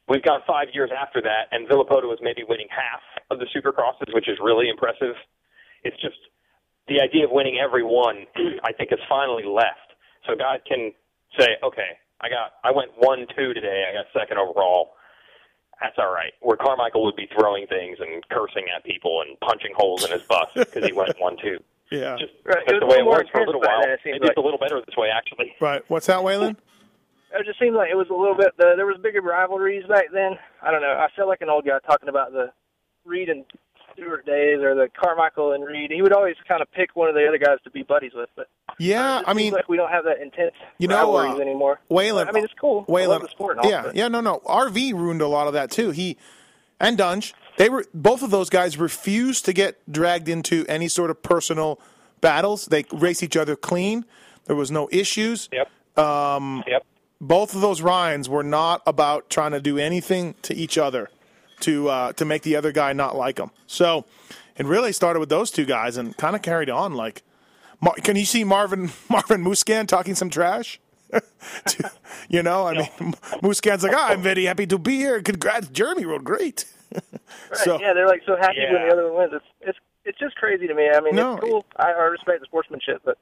[0.09, 4.14] we've got five years after that, and Villopoto was maybe winning half of the Supercrosses,
[4.14, 5.14] which is really impressive.
[5.85, 6.18] It's just
[6.88, 8.26] the idea of winning every one,
[8.64, 9.94] I think, has finally left.
[10.26, 10.92] So guys can
[11.38, 13.87] say, okay, I got, I went one two today.
[13.88, 14.92] I got second overall.
[15.80, 16.32] That's all right.
[16.40, 20.22] Where Carmichael would be throwing things and cursing at people and punching holes in his
[20.22, 21.58] bus because he went one two.
[21.92, 22.14] Yeah.
[22.20, 23.82] Just Right, that's the way it works was for a little while.
[23.82, 24.36] it seems Maybe it's like.
[24.36, 25.56] a little better this way, actually.
[25.60, 25.82] Right.
[25.88, 26.54] What's that, Waylon?
[27.34, 28.56] It just seemed like it was a little bit.
[28.58, 30.38] The, there was bigger rivalries back then.
[30.62, 30.92] I don't know.
[30.92, 32.52] I felt like an old guy talking about the
[33.04, 33.44] Reed and
[34.00, 35.90] Stewart days, or the Carmichael and Reed.
[35.90, 38.30] He would always kind of pick one of the other guys to be buddies with.
[38.34, 41.80] But Yeah, it I mean, like we don't have that intense you know, uh, anymore.
[41.90, 42.28] Waylon.
[42.28, 42.84] I mean, it's cool.
[42.88, 43.56] I Waylon, love the sport.
[43.56, 44.40] And all, yeah, but yeah, no, no.
[44.46, 45.90] RV ruined a lot of that too.
[45.90, 46.16] He
[46.78, 51.10] and Dunge, they were both of those guys refused to get dragged into any sort
[51.10, 51.80] of personal
[52.20, 52.66] battles.
[52.66, 54.04] They race each other clean.
[54.46, 55.48] There was no issues.
[55.52, 55.68] Yep.
[55.98, 56.84] Um, yep.
[57.20, 61.10] Both of those Ryans were not about trying to do anything to each other
[61.61, 63.51] to uh, to make the other guy not like him.
[63.66, 64.05] So
[64.57, 66.94] it really started with those two guys and kind of carried on.
[66.94, 67.23] Like,
[67.81, 70.81] Mar- can you see Marvin Marvin Musquin talking some trash?
[71.66, 71.90] To-
[72.29, 75.20] you know, I mean, Musquin's like, "Ah, I'm very happy to be here.
[75.23, 76.64] Congrats, Jeremy rode great.
[77.51, 79.33] Right, so yeah, they're like so happy when the other one wins.
[79.35, 80.88] It's it's it's just crazy to me.
[80.92, 81.35] I mean, No.
[81.35, 81.64] it's cool.
[81.77, 83.18] I, I respect the sportsmanship, but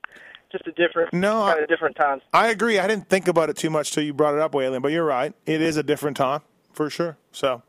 [0.51, 2.23] just a different No, I- kind of different times.
[2.33, 2.79] I agree.
[2.79, 4.81] I didn't think about it too much till you brought it up, Waylon.
[4.83, 5.35] But you're right.
[5.47, 6.41] It is a different time
[6.73, 7.19] for sure.
[7.33, 7.63] So,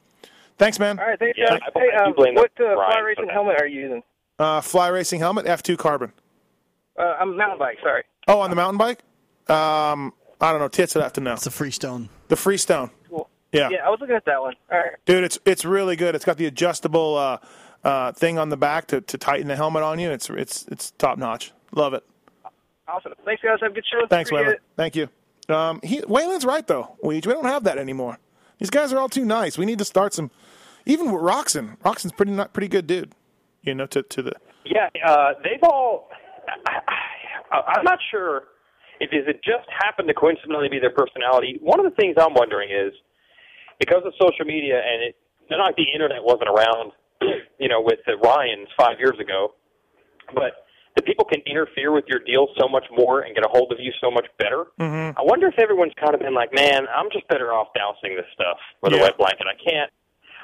[0.59, 0.99] thanks, man.
[0.99, 1.59] All right, thanks, Yeah, guys.
[1.75, 3.33] I- I Hey, um, what uh, fly racing that.
[3.33, 4.03] helmet are you using?
[4.37, 6.13] Uh, fly racing helmet, F2 carbon.
[6.97, 7.77] Uh, I'm mountain bike.
[7.81, 8.03] Sorry.
[8.27, 8.99] Oh, on the mountain bike?
[9.49, 10.67] Um, I don't know.
[10.67, 11.33] Tits would have to know.
[11.33, 12.09] It's a Freestone.
[12.27, 12.91] The Freestone.
[13.09, 13.29] Cool.
[13.51, 13.69] Yeah.
[13.71, 14.53] Yeah, I was looking at that one.
[14.71, 14.91] All right.
[15.05, 16.13] Dude, it's it's really good.
[16.13, 17.37] It's got the adjustable uh,
[17.83, 20.11] uh, thing on the back to, to tighten the helmet on you.
[20.11, 21.51] It's it's it's top notch.
[21.73, 22.03] Love it.
[22.87, 23.13] Awesome.
[23.25, 23.57] Thanks, guys.
[23.61, 24.05] Have a good show.
[24.07, 24.53] Thanks, Appreciate Waylon.
[24.55, 24.61] it.
[24.77, 25.09] Thank you.
[25.49, 26.95] Um, he, Waylon's right though.
[27.01, 28.19] We we don't have that anymore.
[28.59, 29.57] These guys are all too nice.
[29.57, 30.29] We need to start some.
[30.89, 33.13] Even with Roczen, Roczen's pretty not pretty good dude.
[33.61, 34.31] You know, to to the
[34.65, 36.09] Yeah, uh, they've all.
[36.67, 36.79] I,
[37.51, 38.43] I, I'm not sure
[38.99, 41.59] if is it just happened to coincidentally be their personality.
[41.61, 42.91] One of the things I'm wondering is
[43.79, 45.15] because of social media and it,
[45.49, 46.91] not like the internet wasn't around,
[47.59, 49.53] you know, with the Ryans five years ago,
[50.35, 53.71] but the people can interfere with your deal so much more and get a hold
[53.71, 54.65] of you so much better.
[54.79, 55.17] Mm-hmm.
[55.17, 58.25] I wonder if everyone's kind of been like, man, I'm just better off dousing this
[58.33, 58.99] stuff with Yeah.
[58.99, 59.45] a wet blanket.
[59.47, 59.89] I can't,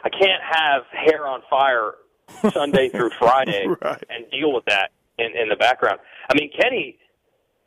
[0.06, 1.96] I can't have hair on fire
[2.54, 4.04] Sunday through Friday Right.
[4.10, 6.00] and deal with that in, in the background.
[6.30, 6.98] I mean, Kenny,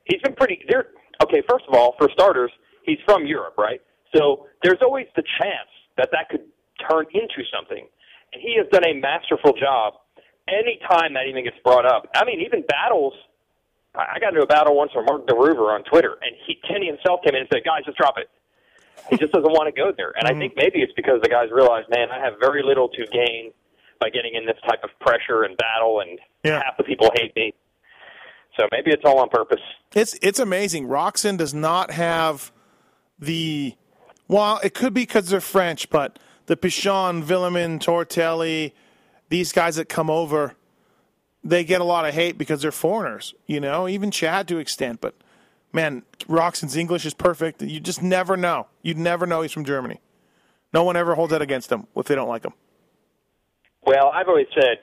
[0.04, 0.62] he's been pretty.
[0.68, 0.86] There.
[1.22, 2.52] Okay, first of all, for starters,
[2.84, 3.80] he's from Europe, right?
[4.14, 6.46] So there's always the chance that that could
[6.88, 7.84] turn into something,
[8.32, 9.94] and he has done a masterful job.
[10.48, 13.14] Any time that even gets brought up, I mean, even battles.
[13.94, 16.54] I I got into a battle once with Marc de Reuver on Twitter, and he
[16.66, 18.30] Kenny himself came in and said, "Guys, just drop it."
[19.10, 20.40] He just doesn't want to go there, and I mm-hmm.
[20.40, 23.52] think maybe it's because the guys realize, man, I have very little to gain
[24.00, 26.62] by getting in this type of pressure and battle, and Yeah.
[26.62, 27.54] half the people hate me.
[28.58, 29.60] So maybe it's all on purpose.
[29.94, 30.88] It's it's amazing.
[30.88, 32.52] Roczen does not have
[33.18, 33.74] the
[34.26, 38.72] well, it could be because they're French, but the Pichon, Vuillemin, Tortelli,
[39.30, 40.54] these guys that come over,
[41.44, 43.34] they get a lot of hate because they're foreigners.
[43.46, 45.00] You know, even Chad to extent.
[45.00, 45.14] But
[45.72, 47.62] man, Roczen's English is perfect.
[47.62, 48.66] You just never know.
[48.82, 50.00] You'd never know he's from Germany.
[50.72, 52.52] No one ever holds that against him if they don't like him.
[53.86, 54.78] Well, I've always said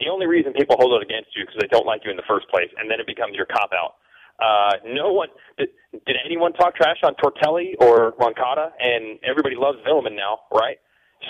[0.00, 2.16] the only reason people hold it against you is because they don't like you in
[2.16, 3.94] the first place, and then it becomes your cop out.
[4.38, 5.68] Uh, no one did,
[6.06, 10.76] did anyone talk trash on Tortelli or Roncada, and everybody loves Vuillemin now, right?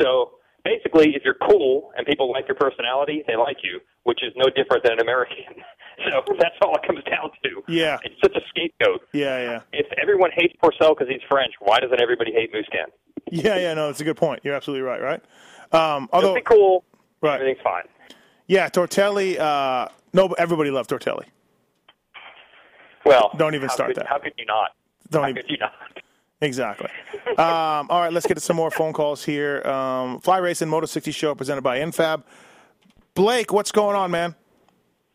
[0.00, 0.32] So
[0.66, 4.46] basically, if you're cool and people like your personality, they like you, which is no
[4.50, 5.62] different than an American.
[6.10, 7.62] so that's all it comes down to.
[7.72, 7.98] Yeah.
[8.02, 9.06] it's such a scapegoat.
[9.12, 9.60] Yeah, yeah.
[9.72, 12.86] If everyone hates Pourcel because he's French, why doesn't everybody hate Musquin?
[13.30, 14.40] Yeah, yeah, no, it's a good point.
[14.44, 15.22] You're absolutely right, right?
[15.72, 16.84] Um, although, Just be cool.
[17.20, 17.40] right.
[17.40, 17.84] Everything's fine.
[18.46, 21.24] Yeah, Tortelli, uh, no, everybody loved Tortelli.
[23.04, 24.06] Well, Don't even start could, that.
[24.06, 24.72] How could you not?
[25.10, 25.72] Don't how even- could you not?
[26.40, 26.88] Exactly.
[27.38, 29.62] Um, all right, let's get to some more phone calls here.
[29.66, 32.22] Um, Fly Racing Moto 60 Show presented by NFAB.
[33.14, 34.34] Blake, what's going on, man?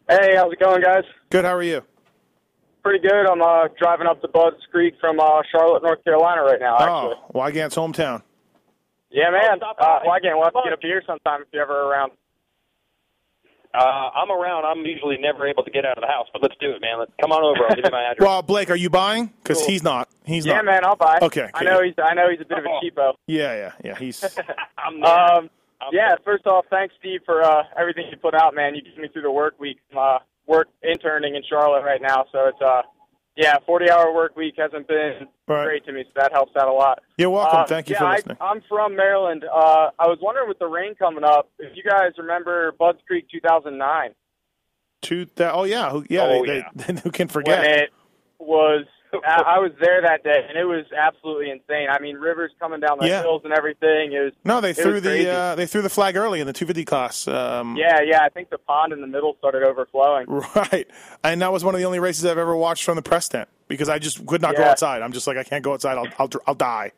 [0.10, 1.04] Hey, how's it going, guys?
[1.30, 1.46] Good.
[1.46, 1.84] How are you?
[2.84, 3.30] Pretty good.
[3.30, 7.16] I'm uh, driving up to Budds Creek from uh, Charlotte, North Carolina right now, actually.
[7.16, 8.24] Oh, Weigandt's hometown.
[9.12, 9.60] Yeah, man.
[9.62, 10.02] Uh, by.
[10.06, 12.14] well, have to get a beer sometime if you're ever around.
[13.74, 14.66] Uh, I'm around.
[14.66, 17.00] I'm usually never able to get out of the house, but let's do it, man.
[17.00, 17.64] Let's come on over.
[17.70, 18.26] I'll give you my address.
[18.26, 19.32] Well, Blake, are you buying?
[19.42, 19.68] Because Cool.
[19.68, 20.10] he's not.
[20.26, 20.66] He's yeah, not.
[20.66, 21.20] man, I'll buy.
[21.22, 21.94] Okay, I know he's.
[21.98, 23.14] I know he's a bit of a cheapo.
[23.28, 23.98] Yeah, yeah, yeah.
[23.98, 24.24] He's.
[24.78, 25.20] I'm there.
[25.20, 25.50] Um,
[25.82, 26.16] I'm yeah.
[26.26, 28.76] First off, thanks, Steve, for uh, everything you put out, man.
[28.76, 29.78] You get me through the work week.
[29.92, 32.82] I'm uh, work interning in Charlotte right now, so it's uh,
[33.42, 35.66] yeah, 40 hour work week hasn't been Right.
[35.66, 37.00] great to me, so that helps out a lot.
[37.18, 37.60] You're welcome.
[37.60, 38.38] Uh, Thank you yeah, for I, listening.
[38.40, 39.44] I'm from Maryland.
[39.44, 43.28] Uh, I was wondering with the rain coming up, if you guys remember Budds Creek
[43.32, 44.12] 2009
[45.02, 45.26] Two.
[45.36, 45.90] That, oh yeah.
[45.90, 46.22] Who, yeah.
[46.24, 47.66] Oh, they, They, who can when forget?
[47.66, 47.90] it
[48.40, 48.86] was.
[49.26, 51.88] I, I was there that day, and it was absolutely insane.
[51.90, 53.22] I mean, rivers coming down the Yeah.
[53.22, 54.14] hills and everything.
[54.14, 54.34] It was.
[54.44, 55.30] no, they threw the crazy.
[55.30, 57.28] uh, they threw the flag early in the 250 class.
[57.28, 58.24] Um, Yeah, yeah.
[58.24, 60.28] I think the pond in the middle started overflowing.
[60.56, 60.88] Right.
[61.24, 63.48] And that was one of the only races I've ever watched from the press tent
[63.68, 65.02] because I just could not go outside.
[65.02, 65.98] I'm just like I can't go outside.
[65.98, 66.92] I'll I'll, I'll die.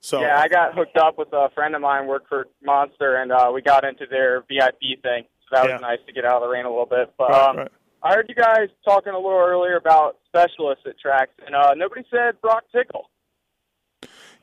[0.00, 3.32] So Yeah, I got hooked up with a friend of mine worked for Monster, and
[3.32, 5.24] uh, we got into their VIP thing.
[5.50, 7.12] So that was nice to get out of the rain a little bit.
[7.18, 7.68] But Right, um, right.
[8.02, 12.02] I heard you guys talking a little earlier about specialists at tracks, and uh, nobody
[12.10, 13.10] said Broc Tickle.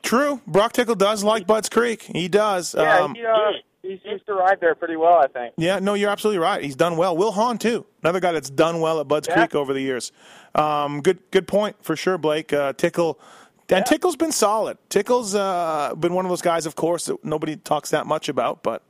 [0.02, 0.40] true.
[0.46, 2.02] Broc Tickle does like Budds Creek.
[2.02, 2.74] He does.
[2.74, 3.32] Yeah, um, he, uh,
[3.82, 5.54] he seems to ride there pretty well, I think.
[5.56, 6.62] Yeah, no, you're absolutely right.
[6.62, 7.16] He's done well.
[7.16, 9.34] Will Hahn too, another guy that's done well at Budds Yeah.
[9.36, 10.12] Creek over the years.
[10.54, 12.52] Um, good, good point for sure, Blake.
[12.52, 13.18] Uh, Tickle,
[13.68, 14.78] and Tickle's been solid.
[14.90, 18.62] Tickle's uh, been one of those guys, of course, that nobody talks that much about,
[18.62, 18.82] but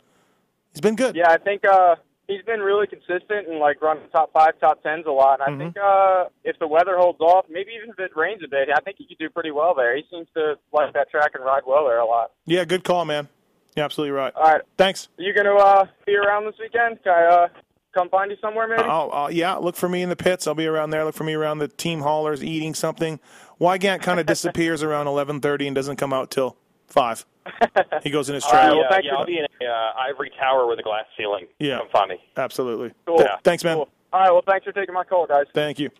[0.72, 1.14] he's been good.
[1.16, 1.96] Yeah, I think uh,
[2.28, 5.40] he's been really consistent and like running top five, top tens a lot.
[5.40, 8.48] And I think uh, if the weather holds off, maybe even if it rains a
[8.48, 9.96] bit, I think he could do pretty well there.
[9.96, 12.32] He seems to like that track and ride well there a lot.
[12.44, 13.28] Yeah, good call, man.
[13.74, 14.34] You're absolutely right.
[14.34, 15.08] All right, Thanks.
[15.18, 17.02] Are you gonna uh, be around this weekend?
[17.02, 17.48] Can I uh,
[17.92, 18.82] come find you somewhere, maybe?
[18.84, 19.56] Oh, uh, yeah.
[19.56, 20.46] Look for me in the pits.
[20.46, 21.04] I'll be around there.
[21.04, 23.20] Look for me around the team haulers eating something.
[23.60, 27.26] Weigandt kind of disappears around 11:30 and doesn't come out till five.
[28.02, 28.76] He goes in his All right, trailer.
[28.76, 29.14] well, yeah, thank yeah.
[29.14, 31.46] I'll be in a uh, ivory tower with a glass ceiling.
[31.58, 31.80] Yeah.
[31.94, 32.16] I'm me.
[32.36, 32.92] Absolutely.
[33.06, 33.18] Cool.
[33.18, 33.76] Th- Thanks, man.
[33.76, 33.88] Cool.
[34.12, 35.46] All right, well, thanks for taking my call, guys.
[35.52, 35.90] Thank you,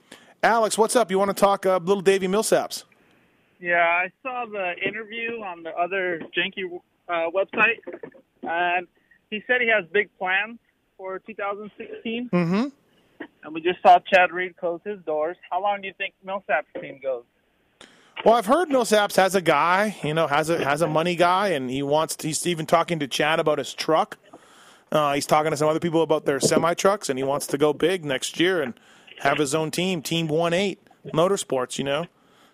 [0.43, 0.79] Alex.
[0.79, 1.11] What's up?
[1.11, 2.85] You want to talk uh, little Davi Millsaps?
[3.61, 6.65] Yeah, I saw the interview on the other janky
[7.09, 7.79] uh, website,
[8.43, 8.87] and
[9.31, 10.59] he said he has big plans
[10.97, 12.31] for 2016.
[12.33, 12.65] Mm-hmm.
[13.45, 15.37] And we just saw Chad Reed close his doors.
[15.51, 17.25] How long do you think Millsap's team goes?
[18.25, 21.49] Well, I've heard Millsaps has a guy, you know, has a has a money guy,
[21.49, 22.17] and he wants.
[22.17, 24.19] To, he's even talking to Chad about his truck.
[24.91, 27.59] Uh, he's talking to some other people about their semi trucks, and he wants to
[27.59, 28.75] go big next year and
[29.21, 31.79] have his own team, Team One Eight Motorsports.
[31.79, 32.07] You know,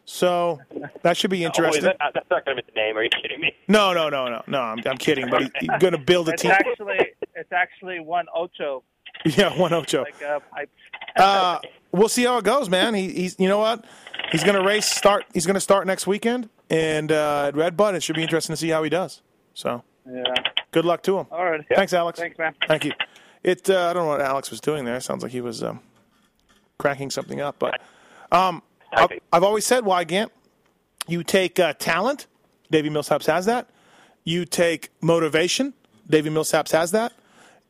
[0.05, 0.61] so
[1.03, 1.79] that should be Oh, interesting.
[1.79, 2.96] is that, that's not going to be the name.
[2.98, 3.55] Are you kidding me?
[3.68, 4.61] No, no, no, no, no.
[4.61, 6.51] I'm, I'm kidding, but he, he's going to build a It's team.
[6.51, 8.83] actually it's actually one ocho,
[9.25, 10.03] Yeah, one Ocho.
[10.03, 10.70] like a pipe.
[11.16, 11.59] Uh,
[11.92, 12.94] we'll see how it goes, man.
[12.94, 13.85] He, he's, you know what?
[14.31, 15.25] He's going to race start.
[15.35, 18.55] He's going to start next weekend, and uh, at Red Bud, it should be interesting
[18.55, 19.20] to see how he does.
[19.55, 20.22] So, Yeah.
[20.70, 21.27] good luck to him.
[21.31, 21.61] All right.
[21.75, 22.18] Thanks, Alex.
[22.18, 22.55] Thanks, man.
[22.66, 22.92] Thank you.
[23.42, 23.68] It.
[23.68, 24.98] Uh, I don't know what Alex was doing there.
[25.01, 25.81] Sounds like he was um,
[26.79, 27.57] cracking something up.
[27.59, 27.81] But
[28.31, 30.31] um, I've, I've always said, Weigandt,
[31.09, 32.27] you take uh, talent.
[32.72, 33.68] Davi Millsaps has that.
[34.25, 35.75] You take motivation.
[36.09, 37.12] Davi Millsaps has that.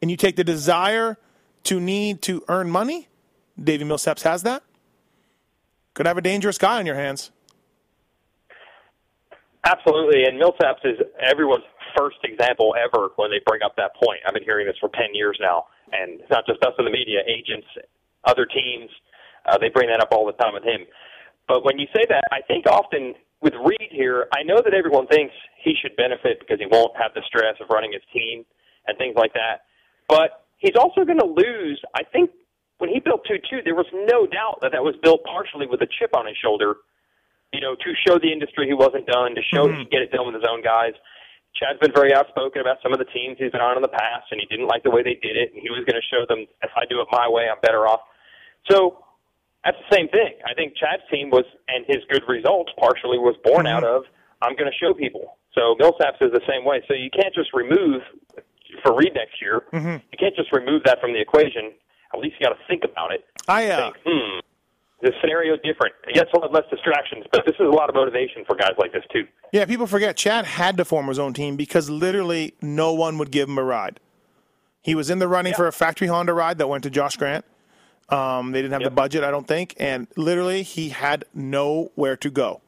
[0.01, 1.17] And you take the desire
[1.65, 3.09] to need to earn money.
[3.61, 4.63] Davi Millsaps has that.
[5.95, 7.31] Could have a dangerous guy on your hands.
[9.65, 11.65] Absolutely, and Millsaps is everyone's
[11.97, 14.19] first example ever when they bring up that point.
[14.27, 16.91] I've been hearing this for 10 years now, and it's not just us in the
[16.91, 17.67] media, agents,
[18.25, 18.91] other teams,
[19.47, 20.87] uh, they bring that up all the time with him.
[21.49, 25.07] But when you say that, I think often with Reed here, I know that everyone
[25.09, 28.45] thinks he should benefit because he won't have the stress of running his team
[28.87, 29.67] and things like that.
[30.09, 31.81] But he's also going to lose.
[31.95, 32.31] I think
[32.83, 35.87] when he built 2-2, there was no doubt that that was built partially with a
[35.87, 36.83] chip on his shoulder
[37.53, 39.93] you know, to show the industry he wasn't done, to show he'd mm-hmm.
[39.93, 40.97] get it done with his own guys.
[41.53, 44.33] Chad's been very outspoken about some of the teams he's been on in the past,
[44.33, 46.25] and he didn't like the way they did it, and he was going to show
[46.25, 48.01] them if I do it my way, I'm better off.
[48.73, 49.05] So
[49.61, 50.41] that's the same thing.
[50.49, 54.01] I think Chad's team was, and his good results partially was born out mm-hmm.
[54.01, 54.09] of,
[54.41, 55.37] I'm going to show people.
[55.53, 56.81] So Millsaps is the same way.
[56.89, 58.01] So you can't just remove,
[58.81, 60.01] for Reed next year, mm-hmm.
[60.01, 61.77] you can't just remove that from the equation.
[62.13, 63.25] At least you got to think about it.
[63.49, 64.39] I uh, Think, hmm,
[65.03, 65.95] this scenario is different.
[66.15, 68.93] Yes, a lot less distractions, but this is a lot of motivation for guys like
[68.93, 69.27] this too.
[69.53, 73.31] Yeah, people forget Chad had to form his own team because literally no one would
[73.31, 73.99] give him a ride.
[74.81, 77.45] He was in the running for a factory Honda ride that went to Josh Grant.
[78.09, 82.31] Um, they didn't have the budget, I don't think, and literally he had nowhere to
[82.31, 82.61] go.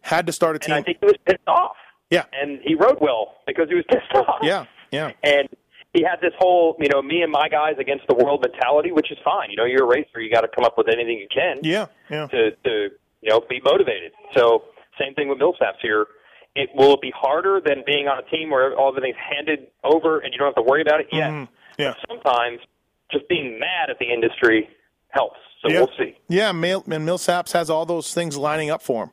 [0.00, 0.74] Had to start a team.
[0.74, 1.76] And I think he was pissed off.
[2.10, 2.24] Yeah.
[2.32, 4.38] And he rode well because he was pissed off.
[4.42, 5.12] yeah, yeah.
[5.22, 5.48] And
[5.94, 9.10] he had this whole, you know, me and my guys against the world mentality, which
[9.10, 9.50] is fine.
[9.50, 11.86] You know, you're a racer, you got to come up with anything you can Yeah,
[12.10, 12.26] yeah.
[12.28, 12.88] to, to,
[13.22, 14.12] you know, be motivated.
[14.36, 14.64] So
[15.00, 16.06] same thing with Millsaps here.
[16.54, 20.18] it will it be harder than being on a team where all everything's handed over
[20.20, 21.06] and you don't have to worry about it?
[21.12, 21.30] Yes.
[21.30, 21.48] Mhm.
[21.78, 21.94] Yeah.
[22.08, 22.60] Sometimes
[23.10, 24.68] just being mad at the industry
[25.10, 25.38] helps.
[25.62, 25.78] So yeah.
[25.78, 26.16] we'll see.
[26.28, 29.10] Yeah, Mil- and Millsaps has all those things lining up for him,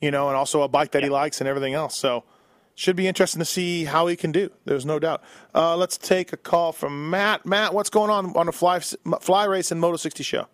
[0.00, 1.96] you know, and also a bike that he likes and everything else.
[1.96, 2.24] So
[2.74, 4.50] should be interesting to see how he can do.
[4.64, 5.22] There's no doubt.
[5.54, 7.44] Uh, let's take a call from Matt.
[7.44, 10.46] Matt, what's going on on the fly fly race and Moto 60 show?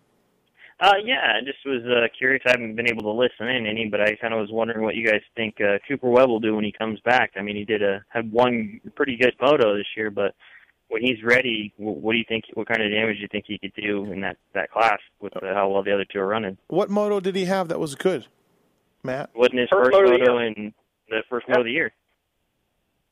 [0.81, 2.42] Uh, yeah, I just was uh, curious.
[2.46, 4.94] I haven't been able to listen in any, but I kind of was wondering what
[4.94, 7.33] you guys think uh, Cooper Webb will do when he comes back.
[7.37, 10.37] I mean, he did a had one pretty good moto this year, but
[10.87, 12.44] when he's ready, what do you think?
[12.54, 15.37] What kind of damage do you think he could do in that that class with
[15.37, 16.57] uh, how well the other two are running?
[16.68, 18.26] What moto did he have that was good,
[19.02, 19.31] Matt?
[19.35, 20.72] Wasn't his First first, moto moto in
[21.09, 21.92] the first moto of the year?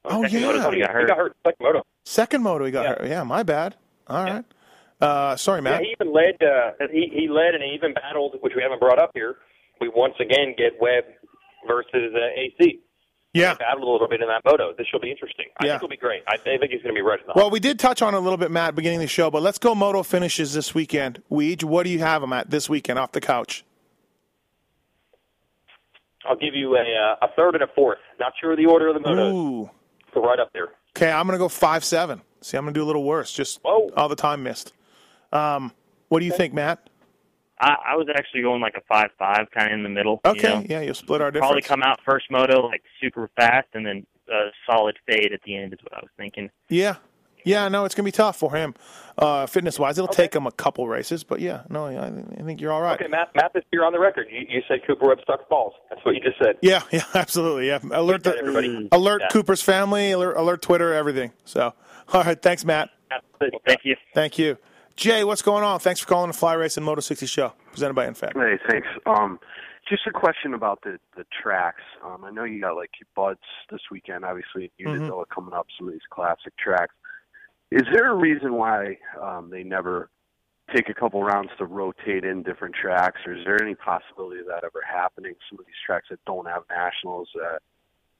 [0.08, 0.40] Oh, yeah.
[0.40, 1.08] moto, he got He hurt.
[1.08, 1.82] got hurt second moto.
[2.04, 2.88] Second moto he got Yeah.
[2.90, 3.08] hurt.
[3.08, 3.76] Yeah, my bad.
[4.08, 4.44] All right.
[5.00, 5.80] Uh, sorry, Matt.
[5.80, 6.42] Yeah, he even led.
[6.42, 9.36] Uh, he he led and he even battled, which we haven't brought up here.
[9.80, 11.04] We once again get Webb
[11.66, 12.80] versus uh, AC.
[13.34, 13.52] Yeah.
[13.52, 14.72] They battled a little bit in that moto.
[14.78, 15.46] This will be interesting.
[15.58, 15.72] I Yeah.
[15.72, 16.22] think it'll be great.
[16.26, 18.50] I, think he's going to be the Well, we did touch on a little bit,
[18.50, 21.22] Matt, beginning of the show, but let's go moto finishes this weekend.
[21.30, 23.62] Weege, what do you have him at this weekend off the couch?
[26.26, 27.98] I'll give you a uh, a third and a fourth.
[28.18, 29.32] Not sure of the order of the motos.
[29.34, 29.70] Ooh.
[30.14, 30.68] So right up there.
[30.96, 32.20] Okay, I'm going to go 5 7.
[32.40, 34.72] See, I'm going to do a little worse, just all the time missed.
[35.32, 35.72] Um,
[36.08, 36.88] what do you think, Matt?
[37.58, 40.20] I, I was actually going like a five five, kind of in the middle.
[40.24, 40.64] you Okay, know?
[40.68, 41.48] yeah, you'll split our difference.
[41.48, 45.56] Probably come out first moto like super fast, and then a solid fade at the
[45.56, 46.50] end is what I was thinking.
[46.68, 46.96] Yeah.
[47.46, 48.74] Yeah, no, it's going to be tough for him
[49.18, 49.98] uh, fitness wise.
[49.98, 53.00] It'll take him a couple races, but yeah, no, I, I think you're all right.
[53.00, 53.30] Okay, Matt.
[53.36, 54.26] Matt, this you're on the record.
[54.30, 55.72] You, you said Cooper Webb sucks balls.
[55.88, 56.56] That's what you just said.
[56.60, 57.68] Yeah, yeah, absolutely.
[57.68, 58.88] Yeah, alert the, everybody.
[58.90, 59.28] alert Yeah.
[59.28, 61.30] Cooper's family, alert, alert Twitter, everything.
[61.44, 61.72] So,
[62.12, 62.90] all right, thanks, Matt.
[63.12, 63.60] Absolutely.
[63.64, 63.96] Thank you.
[64.12, 64.58] Thank you,
[64.96, 65.22] Jay.
[65.22, 65.78] What's going on?
[65.78, 68.32] Thanks for calling the Fly Race and Moto 60 show presented by NFAB.
[68.34, 68.88] Hey, thanks.
[69.06, 69.38] Um,
[69.88, 71.82] just a question about the the tracks.
[72.04, 73.38] Um, I know you got like Budds
[73.70, 75.02] this weekend, obviously in Mm-hmm.
[75.02, 76.92] Unadilla coming up, some of these classic tracks.
[77.70, 80.10] Is there a reason why um, they never
[80.74, 84.46] take a couple rounds to rotate in different tracks, or is there any possibility of
[84.46, 85.34] that ever happening?
[85.50, 87.60] Some of these tracks that don't have nationals, that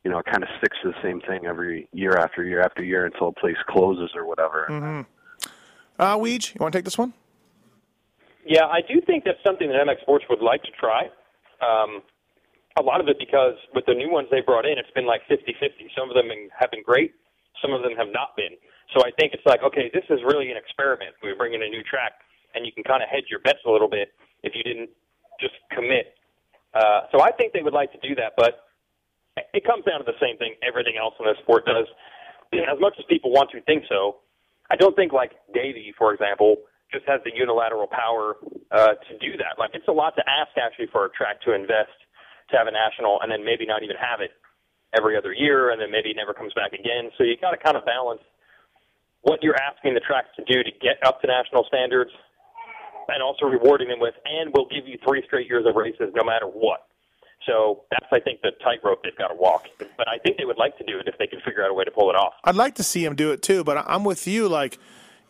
[0.04, 3.06] you know, kind of sticks to the same thing every year after year after year
[3.06, 4.66] until a place closes or whatever.
[4.70, 5.50] Mm-hmm.
[5.98, 7.12] Uh, Weege, you want to take this one?
[8.44, 11.10] Yeah, I do think that's something that MX Sports would like to try.
[11.58, 12.02] Um,
[12.78, 15.22] a lot of it because with the new ones they brought in, it's been like
[15.28, 15.90] 50-50.
[15.98, 17.14] Some of them have been great,
[17.60, 18.54] some of them have not been.
[18.94, 21.14] So I think it's like, okay, this is really an experiment.
[21.22, 22.22] We bring in a new track,
[22.54, 24.90] and you can kind of hedge your bets a little bit if you didn't
[25.40, 26.14] just commit.
[26.74, 28.66] Uh, so I think they would like to do that, but
[29.52, 31.86] it comes down to the same thing everything else in the sport does.
[32.52, 34.22] As much as people want to think so,
[34.70, 36.56] I don't think like Davey, for example,
[36.92, 38.36] just has the unilateral power
[38.70, 39.58] uh, to do that.
[39.58, 41.94] Like it's a lot to ask actually for a track to invest
[42.50, 44.30] to have a national and then maybe not even have it
[44.94, 47.10] every other year and then maybe it never comes back again.
[47.18, 48.22] So you got to kind of balance
[49.26, 52.12] what you're asking the tracks to do to get up to national standards
[53.08, 56.22] and also rewarding them with and we'll give you three straight years of races no
[56.22, 56.86] matter what.
[57.44, 59.66] So that's I think the tightrope they've got to walk.
[59.78, 61.74] But I think they would like to do it if they can figure out a
[61.74, 62.34] way to pull it off.
[62.44, 64.48] I'd like to see him do it too, but I'm with you.
[64.48, 64.78] Like,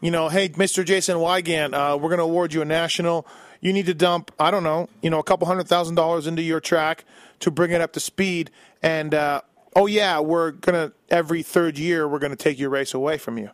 [0.02, 0.84] you know, hey, Mr.
[0.84, 3.26] Jason Weigandt, uh, we're going to award you a national.
[3.62, 6.42] You need to dump, I don't know, you know, a couple hundred thousand dollars into
[6.42, 7.04] your track
[7.40, 8.50] to bring it up to speed.
[8.82, 9.40] And uh,
[9.74, 13.38] oh yeah, we're gonna every third year we're going to take your race away from
[13.38, 13.50] you.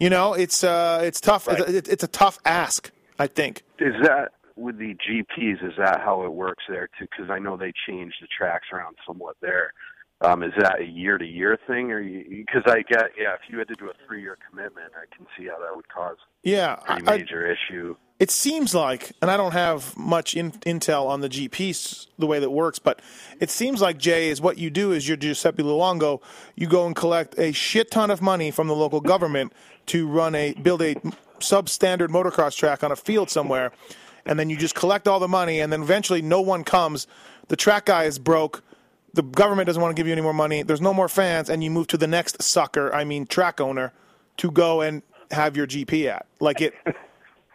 [0.00, 1.46] You know, it's uh, it's tough.
[1.50, 2.90] It's, it's a tough ask.
[3.18, 3.62] I think.
[3.78, 5.62] Is that with the GPs?
[5.62, 7.06] Is that how it works there too?
[7.10, 9.74] Because I know they changed the tracks around somewhat there.
[10.22, 13.58] Um, is that a year to year thing, or because I get yeah, if you
[13.58, 16.74] had to do a three year commitment, I can see how that would cause Yeah,
[16.74, 17.94] a pretty I- major issue.
[18.20, 22.38] It seems like, and I don't have much in, intel on the GPs the way
[22.38, 23.00] that works, but
[23.40, 26.20] it seems like Jay is what you do is you're Giuseppe Luongo.
[26.54, 29.54] You go and collect a shit ton of money from the local government
[29.86, 30.96] to run a build a
[31.38, 33.72] substandard motocross track on a field somewhere,
[34.26, 37.06] and then you just collect all the money, and then eventually no one comes.
[37.48, 38.62] The track guy is broke.
[39.14, 40.62] The government doesn't want to give you any more money.
[40.62, 43.94] There's no more fans, and you move to the next sucker, I mean track owner,
[44.36, 46.26] to go and have your GP at.
[46.38, 46.74] Like it.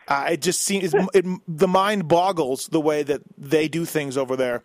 [0.07, 4.17] Uh, it just seems it, it, the mind boggles the way that they do things
[4.17, 4.63] over there,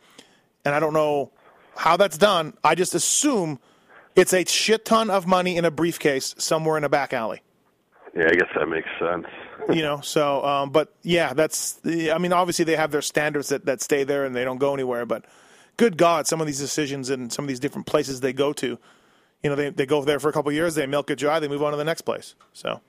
[0.65, 1.33] and I don't know
[1.77, 2.55] how that's done.
[2.63, 3.59] I just assume
[4.15, 7.43] it's a shit ton of money in a briefcase somewhere in a back alley.
[8.15, 9.27] Yeah, I guess that makes sense.
[9.69, 11.79] You know, so um, but yeah, that's.
[11.85, 14.73] I mean, obviously they have their standards that that stay there and they don't go
[14.75, 15.05] anywhere.
[15.05, 15.27] But
[15.77, 18.79] good God, some of these decisions and some of these different places they go to,
[19.43, 21.39] you know, they they go there for a couple of years, they milk it dry,
[21.39, 22.35] they move on to the next place.
[22.53, 22.81] So,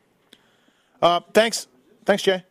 [1.02, 1.68] uh, thanks,
[2.06, 2.44] thanks, Jay.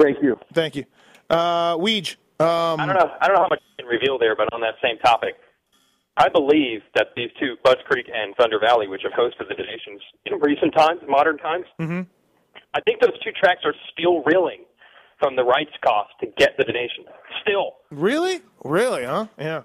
[0.00, 0.38] Thank you.
[0.52, 0.84] Thank you.
[1.30, 2.16] Uh, Weege.
[2.40, 3.10] Um, I don't know.
[3.20, 5.34] I don't know how much you can reveal there, but on that same topic,
[6.16, 9.62] I believe that these two, Budds Creek and Thunder Valley, which have hosted the des
[9.62, 12.02] Nations in recent times, modern times, Mm-hmm.
[12.74, 14.64] I think those two tracks are still reeling
[15.20, 17.04] from the rights cost to get the donation.
[17.42, 17.74] Still.
[17.90, 18.40] Really?
[18.64, 19.04] Really?
[19.04, 19.26] Huh?
[19.38, 19.62] Yeah.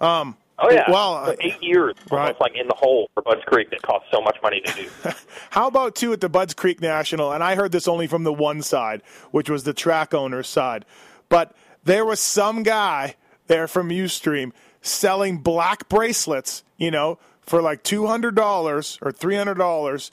[0.00, 0.36] Um.
[0.58, 0.90] Oh yeah.
[0.90, 2.20] Well, For eight years, right.
[2.20, 4.88] almost like in the hole for Budds Creek that cost so much money to do.
[5.50, 7.32] How about two at the Budds Creek National?
[7.32, 10.84] And I heard this only from the one side, which was the track owner's side.
[11.28, 17.82] But there was some guy there from Youthstream selling black bracelets, you know, for like
[17.82, 20.10] two hundred dollars or three hundred dollars,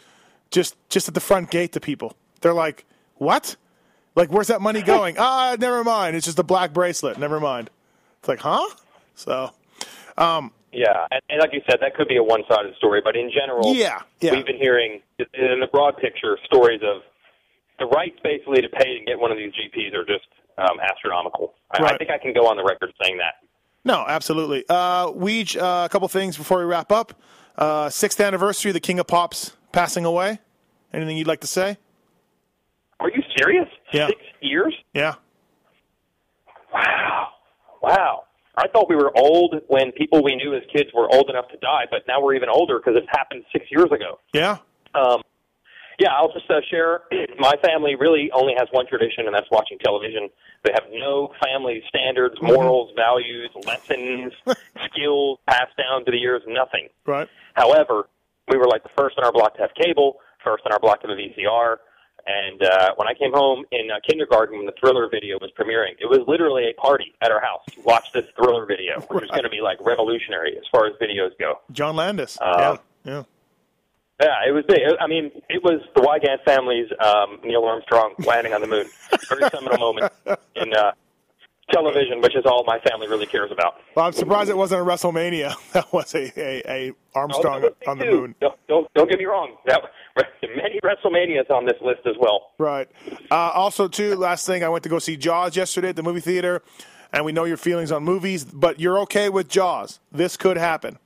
[0.52, 2.16] just just at the front gate to people.
[2.42, 2.86] They're like,
[3.16, 3.56] "What?
[4.16, 5.16] Like, where's that money going?
[5.20, 6.16] ah, never mind.
[6.16, 7.20] It's just a black bracelet.
[7.20, 7.70] Never mind."
[8.20, 8.68] It's like, huh?
[9.16, 9.52] So,
[10.20, 13.32] um, Yeah, and, and like you said, that could be a one-sided story, but in
[13.34, 14.32] general, Yeah, yeah.
[14.34, 17.02] we've been hearing in the broad picture stories of
[17.80, 21.54] the rights basically to pay to get one of these GPs are just um, astronomical.
[21.72, 23.36] I, I think I can go on the record saying that.
[23.86, 24.66] No, absolutely.
[24.68, 27.14] Uh, Weege, uh, a couple things before we wrap up.
[27.58, 30.40] Uh, sixth anniversary of the King of Pops passing away.
[30.94, 31.78] Anything you'd like to say?
[33.00, 33.68] Are you serious?
[33.94, 34.08] Yeah.
[34.08, 34.74] Six years?
[34.94, 35.16] Yeah.
[36.74, 37.28] Wow.
[37.82, 38.24] Wow.
[38.60, 41.58] I thought we were old when people we knew as kids were old enough to
[41.58, 44.20] die, but now we're even older because it happened six years ago.
[44.34, 44.58] Yeah.
[44.94, 45.22] Um,
[46.00, 47.02] yeah, I'll just uh, share.
[47.40, 50.30] My family really only has one tradition, and that's watching television.
[50.64, 54.34] They have no family standards, morals, values, lessons,
[54.86, 56.88] skills passed down to the years, nothing.
[57.06, 57.28] Right.
[57.54, 58.08] However,
[58.50, 61.02] we were like the first in our block to have cable, first in our block
[61.02, 61.78] to have a VCR.
[62.26, 65.94] And uh, when I came home in uh, kindergarten when the Thriller video was premiering,
[66.00, 69.32] it was literally a party at our house to watch this Thriller video, which is
[69.32, 71.60] going to be like revolutionary as far as videos go.
[71.72, 72.38] John Landis.
[72.40, 73.12] Uh, yeah.
[73.12, 73.24] Yeah.
[74.22, 74.80] Yeah, it was big.
[75.00, 78.86] I mean, it was the Weigandt family's um, Neil Armstrong landing on the moon.
[79.30, 80.12] Very seminal moment
[80.56, 80.92] in uh,
[81.72, 83.76] television, which is all my family really cares about.
[83.96, 85.56] Well, I'm surprised it wasn't a WrestleMania.
[85.74, 88.36] That was a, a, a Armstrong on the moon.
[88.42, 89.56] Don't, don't don't get me wrong.
[89.68, 89.82] That
[90.56, 92.52] many WrestleManias on this list as well.
[92.58, 92.90] Right.
[93.30, 96.22] Uh, also, too, last thing, I went to go see Jaws yesterday at the movie
[96.22, 96.62] theater,
[97.14, 100.00] and we know your feelings on movies, but you're okay with Jaws.
[100.12, 100.98] This could happen.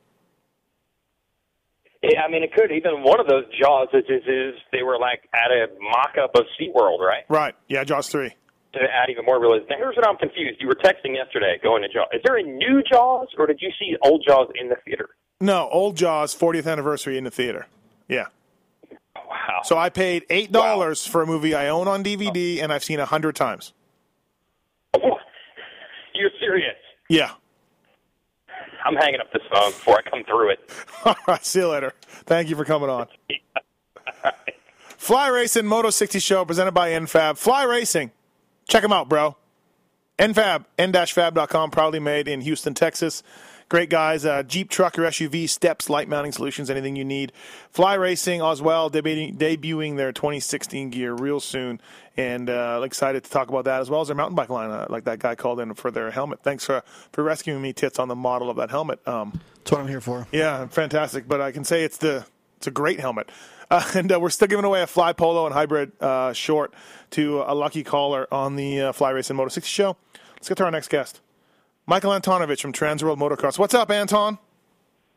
[2.01, 4.99] Yeah, I mean, it could even one of those Jaws is, is, is they were
[4.99, 7.23] like at a mock-up of SeaWorld, right?
[7.29, 7.55] Right.
[7.69, 8.33] Yeah, Jaws 3.
[8.73, 9.65] To add even more realism.
[9.69, 10.59] Now, here's what I'm confused.
[10.59, 12.07] You were texting yesterday going to Jaws.
[12.11, 15.09] Is there a new Jaws, or did you see old Jaws in the theater?
[15.39, 17.67] No, old Jaws 40th anniversary in the theater.
[18.07, 18.27] Yeah.
[19.15, 19.61] Wow.
[19.63, 22.99] So I paid eight dollars for a movie I own on DVD and I've seen
[22.99, 23.73] a hundred times.
[24.95, 26.75] You're serious?
[27.09, 27.31] Yeah.
[28.85, 30.59] I'm hanging up this phone before I come through it.
[31.05, 31.45] All right.
[31.45, 31.93] See you later.
[32.25, 33.07] Thank you for coming on.
[34.97, 37.37] Fly Racing Moto 60 Show presented by NFAB.
[37.37, 38.11] Fly Racing.
[38.67, 39.35] Check them out, bro.
[40.19, 43.23] NFAB, n-fab.com, proudly made in Houston, Texas.
[43.69, 44.25] Great guys.
[44.25, 47.31] Uh, Jeep, truck, or SUV, steps, light mounting solutions, anything you need.
[47.71, 51.81] Fly Racing as well, debuting, debuting their 2016 gear real soon.
[52.15, 54.85] And uh, excited to talk about that as well as their mountain bike line, uh,
[54.89, 56.43] like that guy called in for their helmet.
[56.43, 59.05] Thanks for, for rescuing me, Tits, on the model of that helmet.
[59.07, 60.27] Um, That's what I'm here for.
[60.31, 61.27] yeah, fantastic.
[61.27, 62.25] But I can say it's the
[62.57, 63.29] it's a great helmet.
[63.73, 66.73] Uh, and uh, we're still giving away a Fly Polo and hybrid uh, short
[67.11, 69.97] to a lucky caller on the uh, Fly Racing Moto 60 show.
[70.35, 71.21] Let's get to our next guest,
[71.87, 73.57] Michael Antonovich from Transworld Motocross.
[73.57, 74.37] What's up, Anton?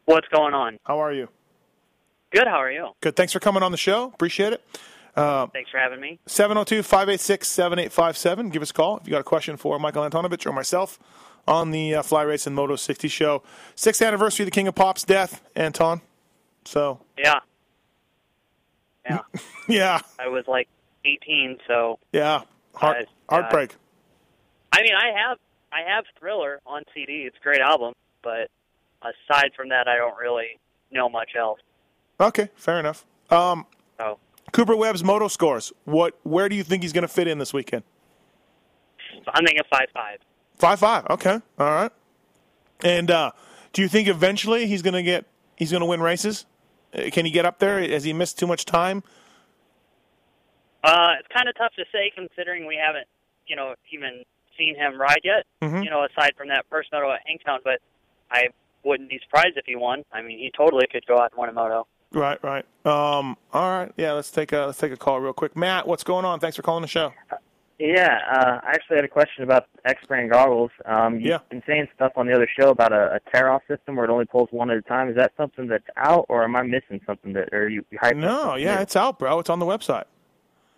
[0.06, 0.78] What's going on?
[0.84, 1.28] How are you?
[2.30, 2.46] Good.
[2.46, 2.90] How are you?
[3.00, 3.16] Good.
[3.16, 4.04] Thanks for coming on the show.
[4.04, 4.64] Appreciate it.
[5.14, 6.18] Uh, Thanks for having me.
[6.26, 8.50] 702 586 7857.
[8.50, 10.98] Give us a call if you got a question for Michael Antonovich or myself
[11.48, 13.42] on the uh, Fly Racing Moto 60 show.
[13.74, 16.00] Sixth anniversary of the King of Pop's death, Anton.
[16.64, 17.40] So, Yeah.
[19.08, 19.20] Yeah.
[19.68, 20.68] yeah, I was like
[21.04, 22.42] 18, so yeah.
[22.74, 23.74] Heart, heartbreak.
[24.72, 25.38] I mean, I have
[25.72, 27.22] I have Thriller on CD.
[27.26, 28.50] It's a great album, but
[29.02, 30.58] aside from that, I don't really
[30.90, 31.60] know much else.
[32.20, 33.04] Okay, fair enough.
[33.30, 33.66] Um,
[33.98, 34.18] Oh.
[34.52, 35.72] Cooper Webb's moto scores.
[35.84, 36.18] What?
[36.22, 37.82] Where do you think he's going to fit in this weekend?
[39.28, 40.18] I'm thinking five five.
[40.56, 41.06] Five five.
[41.10, 41.92] Okay, all right.
[42.84, 43.32] And uh,
[43.72, 45.24] do you think eventually he's going to get
[45.56, 46.46] he's going to win races?
[46.96, 47.80] Uh, Can he get up there?
[47.80, 49.02] Has he missed too much time?
[50.84, 53.06] Uh, it's kind of tough to say considering we haven't,
[53.46, 54.22] you know, even
[54.56, 55.44] seen him ride yet.
[55.62, 55.84] Mhm.
[55.84, 57.80] You know, aside from that first moto at Hangtown, but
[58.30, 58.48] I
[58.84, 60.04] wouldn't be surprised if he won.
[60.12, 61.86] I mean, he totally could go out and win a moto.
[62.12, 62.64] Right, right.
[62.86, 63.92] Um, all right.
[63.96, 65.56] Yeah, let's take a let's take a call real quick.
[65.56, 66.38] Matt, what's going on?
[66.38, 67.12] Thanks for calling the show.
[67.78, 70.70] Yeah, uh, I actually had a question about X brand goggles.
[70.86, 71.38] Um, you've Yeah.
[71.50, 74.10] been saying stuff on the other show about a, a tear off system where it
[74.10, 75.10] only pulls one at a time.
[75.10, 78.16] Is that something that's out, or am I missing something that, are you you hyping
[78.16, 78.82] No, yeah, new?
[78.82, 79.38] it's out, bro.
[79.40, 80.04] It's on the website.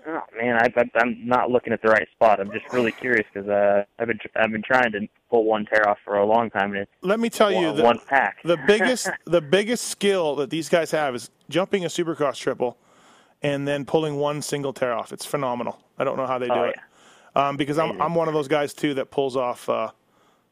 [0.09, 2.41] Oh man, I, I, I'm not looking at the right spot.
[2.41, 5.89] I'm just really curious because uh, I've been I've been trying to pull one tear
[5.89, 8.39] off for a long time, and it's Let me tell you, one, the, one pack.
[8.43, 12.79] the biggest the biggest skill that these guys have is jumping a supercross triple
[13.43, 15.13] and then pulling one single tear off.
[15.13, 15.79] It's phenomenal.
[15.99, 16.77] I don't know how they do Oh, it.
[17.39, 19.93] Um, because I'm I'm one of those guys too that pulls off uh,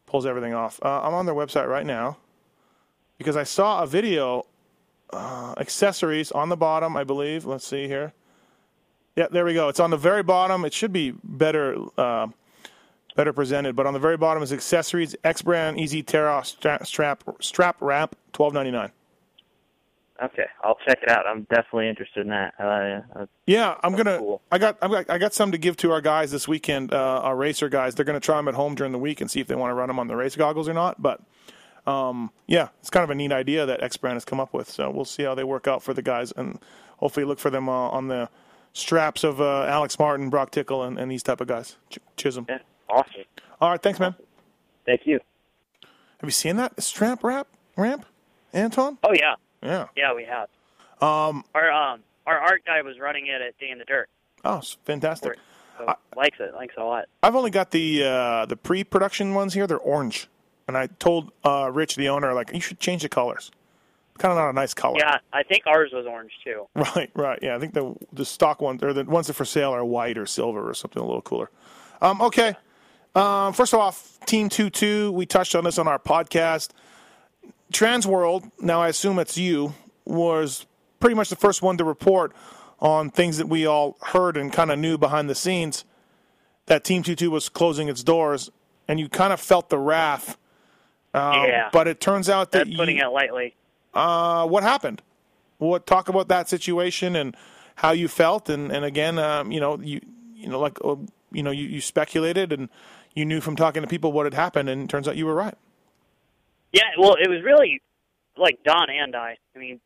[0.06, 0.78] pulls everything off.
[0.80, 2.16] Uh, I'm on their website right now
[3.18, 4.46] because I saw a video
[5.10, 7.44] uh, accessories on the bottom, I believe.
[7.44, 8.12] Let's see here.
[9.16, 9.68] Yeah, there we go.
[9.68, 10.64] It's on the very bottom.
[10.64, 12.28] It should be better uh,
[13.16, 16.86] better presented, but on the very bottom is accessories X brand easy tear off strap
[16.86, 18.92] strap, strap wrap twelve ninety nine.
[20.22, 21.26] Okay, I'll check it out.
[21.26, 22.54] I'm definitely interested in that.
[22.58, 24.18] Uh, uh, Yeah, I'm gonna.
[24.50, 24.78] I got.
[24.80, 25.10] I got.
[25.10, 26.94] I got some to give to our guys this weekend.
[26.94, 27.94] Uh, our racer guys.
[27.94, 29.74] They're gonna try them at home during the week and see if they want to
[29.74, 31.02] run them on the race goggles or not.
[31.02, 31.20] But
[31.86, 34.70] um, yeah, it's kind of a neat idea that X Brand has come up with.
[34.70, 36.58] So we'll see how they work out for the guys, and
[36.96, 38.30] hopefully look for them uh, on the
[38.72, 41.76] straps of uh, Alex Martin, Broc Tickle, and, and these type of guys.
[41.90, 42.46] Ch- Chisholm.
[42.48, 42.58] Yeah,
[42.88, 43.24] awesome.
[43.60, 44.14] All right, thanks, man.
[44.86, 45.20] Thank you.
[46.20, 48.06] Have you seen that strap wrap ramp,
[48.54, 48.96] Anton?
[49.04, 49.34] Oh yeah,
[49.66, 49.86] Yeah.
[49.96, 50.48] yeah, we have.
[51.00, 51.44] Um.
[51.54, 54.08] Our um our art guy was running it at Day in the Dirt.
[54.44, 55.36] Oh, fantastic.
[55.78, 57.06] So likes it, likes it a lot.
[57.22, 59.66] I've only got the uh, the pre-production ones here.
[59.66, 60.28] They're orange,
[60.66, 63.50] and I told uh, Rich, the owner, like you should change the colors.
[64.18, 64.96] Kind of not a nice color.
[64.98, 66.66] Yeah, I think ours was orange too.
[66.74, 67.38] Right, right.
[67.42, 69.84] Yeah, I think the the stock ones or the ones that are for sale are
[69.84, 71.50] white or silver or something a little cooler.
[72.00, 72.54] Um, okay.
[73.14, 75.12] Um, first off, Team Two Two.
[75.12, 76.70] We touched on this on our podcast.
[77.72, 78.44] Trans World.
[78.60, 79.74] Now I assume it's you.
[80.04, 80.66] Was
[81.00, 82.32] pretty much the first one to report
[82.78, 85.84] on things that we all heard and kind of knew behind the scenes
[86.66, 88.50] that Team Two Two was closing its doors,
[88.86, 90.36] and you kind of felt the wrath.
[91.12, 91.70] Um, Yeah.
[91.72, 93.54] But it turns out that That's putting you, it lightly.
[93.94, 95.02] uh, what happened?
[95.58, 97.36] What talk about that situation and
[97.76, 100.00] how you felt, and and again, um, you know, you
[100.34, 100.96] you know, like uh,
[101.32, 102.68] you know, you, you speculated and
[103.14, 105.34] you knew from talking to people what had happened, and it turns out you were
[105.34, 105.54] right.
[106.72, 107.80] Yeah, well, it was really
[108.36, 109.36] like Don and I.
[109.54, 109.80] I mean,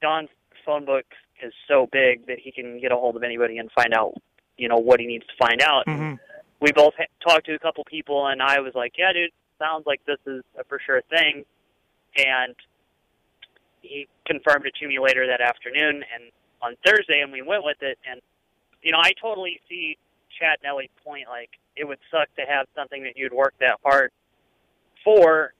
[0.00, 0.28] Don's
[0.64, 1.04] phone book
[1.42, 4.14] is so big that he can get a hold of anybody and find out,
[4.56, 5.86] you know, what he needs to find out.
[5.86, 6.14] Mm-hmm.
[6.60, 9.84] We both ha- talked to a couple people, and I was like, "Yeah, dude, sounds
[9.86, 11.44] like this is a for sure thing."
[12.16, 12.54] And
[13.82, 16.32] he confirmed it to me later that afternoon, and
[16.62, 17.98] on Thursday, and we went with it.
[18.10, 18.20] And
[18.82, 19.98] you know, I totally see
[20.38, 21.28] Chad and Ellie's point.
[21.28, 24.10] Like, it would suck to have something that you'd work that hard
[25.04, 25.52] for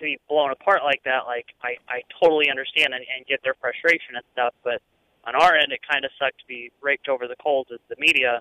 [0.00, 1.26] to be blown apart like that.
[1.26, 4.54] Like, I I totally understand and, and get their frustration and stuff.
[4.64, 4.82] But
[5.24, 7.96] on our end, it kind of sucked to be raked over the coals as the
[7.98, 8.40] media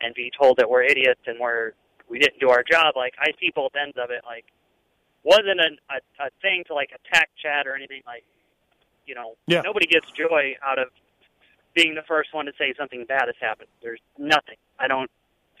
[0.00, 1.72] and be told that we're idiots and we're
[2.08, 2.94] we didn't do our job.
[2.96, 4.22] Like, I see both ends of it.
[4.24, 4.44] Like,
[5.24, 8.02] wasn't a a, a thing to like attack Chad or anything.
[8.06, 8.24] Like,
[9.06, 9.62] you know, Yeah.
[9.62, 10.88] nobody gets joy out of
[11.74, 13.68] being the first one to say something bad has happened.
[13.82, 14.56] There's nothing.
[14.78, 15.10] I don't.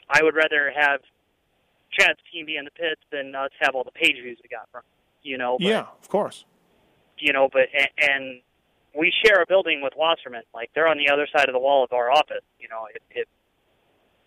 [0.08, 1.00] I would rather have
[1.92, 4.68] Chad's team be in the pits than us have all the page views we got
[4.72, 4.82] from.
[5.22, 5.56] You know.
[5.58, 6.44] But, yeah, of course.
[7.18, 8.40] You know, but and, and
[8.98, 10.42] we share a building with Wasserman.
[10.54, 12.44] Like they're on the other side of the wall of our office.
[12.58, 13.28] You know, it it,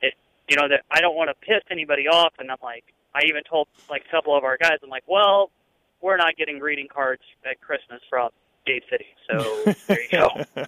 [0.01, 0.13] it
[0.47, 3.43] you know that I don't want to piss anybody off, and I'm like, I even
[3.49, 5.51] told like a couple of our guys, I'm like, well,
[6.01, 8.29] we're not getting greeting cards at Christmas from
[8.65, 10.29] Gate City, so there you go.
[10.55, 10.67] But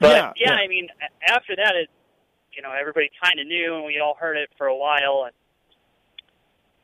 [0.00, 0.54] Yeah, yeah, yeah.
[0.54, 0.88] I mean,
[1.28, 1.88] after that, it
[2.52, 5.34] you know everybody kind of knew, and we all heard it for a while, and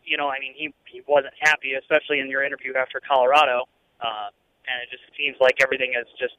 [0.07, 3.65] you know, I mean, he he wasn't happy, especially in your interview after Colorado,
[4.01, 4.29] uh,
[4.67, 6.35] and it just seems like everything is just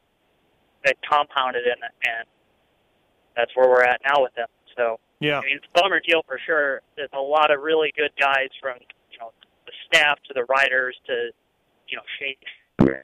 [0.83, 2.27] it compounded, in and and
[3.35, 4.47] that's where we're at now with them.
[4.75, 5.39] So Yeah.
[5.39, 6.81] I mean, it's a bummer deal for sure.
[6.95, 8.77] There's a lot of really good guys from
[9.11, 9.31] you know
[9.65, 11.31] the staff to the riders to
[11.89, 12.35] you know Shane,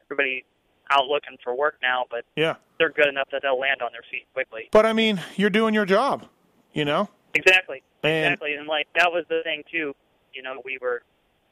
[0.06, 0.46] everybody
[0.92, 2.56] out looking for work now, but Yeah.
[2.78, 4.70] they're good enough that they'll land on their feet quickly.
[4.72, 6.28] But I mean, you're doing your job.
[6.74, 7.10] You know.
[7.36, 7.82] Exactly.
[8.04, 8.54] And- exactly.
[8.56, 9.96] And like that was the thing too.
[10.34, 11.02] You know, we were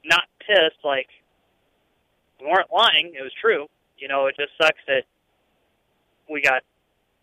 [0.06, 0.84] not pissed.
[0.84, 1.08] Like
[2.40, 3.14] we weren't lying.
[3.18, 3.68] It was true.
[3.98, 5.04] You know, it just sucks that
[6.30, 6.64] we got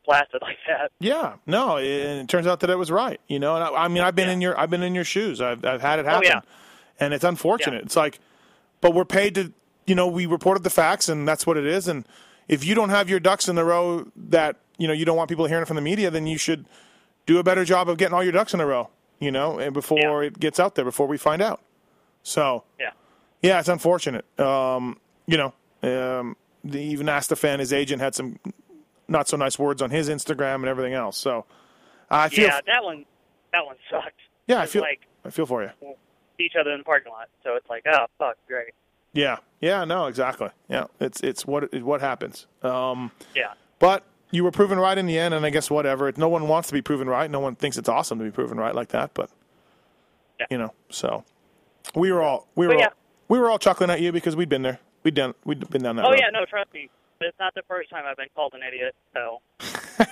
[0.07, 0.91] blasted like that.
[1.01, 3.21] Yeah, no, and it turns out that it was right.
[3.29, 5.41] You know, and I, I mean, I've been in your, I've been in your shoes.
[5.41, 6.41] I've, I've had it Oh, happen, yeah.
[7.01, 7.85] and it's unfortunate.
[7.85, 8.21] It's like,
[8.81, 9.53] but we're paid to,
[9.87, 11.89] you know, we reported the facts, and that's what it is.
[11.89, 12.07] And
[12.47, 15.29] if you don't have your ducks in the row, that you know, you don't want
[15.29, 16.65] people hearing it from the media, then you should
[17.27, 18.89] do a better job of getting all your ducks in a row.
[19.21, 21.61] You know, and before it gets out there, before we find out.
[22.23, 22.91] So Yeah.
[23.43, 24.25] yeah, it's unfortunate.
[24.39, 25.53] Um, you know,
[25.83, 28.39] um, they even asked the fan, his agent had some
[29.09, 31.17] not so nice words on his Instagram and everything else.
[31.17, 31.47] So
[32.11, 33.05] I feel, yeah, that one,
[33.53, 34.21] that one sucked.
[34.47, 35.71] yeah, I feel, like I feel for you.
[36.37, 37.29] see each other in the parking lot.
[37.43, 38.73] So it's like, oh fuck, great.
[39.15, 40.51] Yeah, yeah, no, exactly.
[40.69, 42.47] Yeah, it's it's what it's what happens.
[42.63, 43.55] Um, Yeah.
[43.79, 46.13] but you were proven right in the end, and I guess whatever.
[46.17, 47.31] No one wants to be proven right.
[47.31, 49.15] No one thinks it's awesome to be proven right like that.
[49.15, 49.31] But
[50.51, 51.25] you know, so
[51.95, 52.87] We were all we were yeah.
[52.87, 52.93] all,
[53.29, 54.81] we were all chuckling at you because we'd been there.
[55.03, 56.19] We'd done we'd been down that oh road.
[56.21, 56.89] yeah, no, trust me.
[57.21, 59.41] It's not the first time I've been called an idiot, so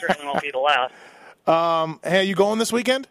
[0.01, 0.93] certainly won't be the last.
[1.47, 3.07] Um, hey, are you going this weekend?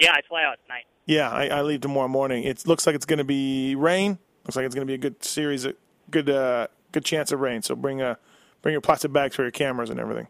[0.00, 0.84] Yeah, I fly out tonight.
[1.04, 2.44] Yeah, I, I leave tomorrow morning.
[2.44, 4.16] It looks like it's going to be rain.
[4.44, 5.74] Looks like it's going to be a good series, a
[6.10, 7.60] good uh, good chance of rain.
[7.60, 8.16] So bring a
[8.64, 10.26] bring your plastic bags for your cameras and everything.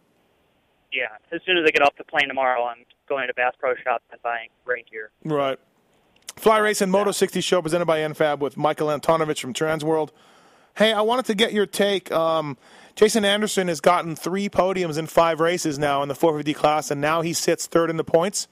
[0.92, 3.76] Yeah, as soon as I get off the plane tomorrow, I'm going to Bass Pro
[3.76, 5.10] Shops and buying rain gear.
[5.24, 5.58] Right.
[6.36, 10.10] Fly Racing Moto 60 show presented by NFAB with Michael Antonovich from Transworld.
[10.76, 12.10] Hey, I wanted to get your take.
[12.10, 12.56] Um,
[12.96, 17.00] Jason Anderson has gotten three podiums in five races now in the 450 class, and
[17.00, 18.48] now he sits third in the points,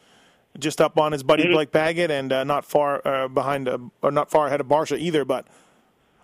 [0.56, 4.12] just up on his buddy Blake Baggett, and uh, not far uh, behind, uh, or
[4.12, 5.24] not far ahead of Barcia either.
[5.24, 5.48] But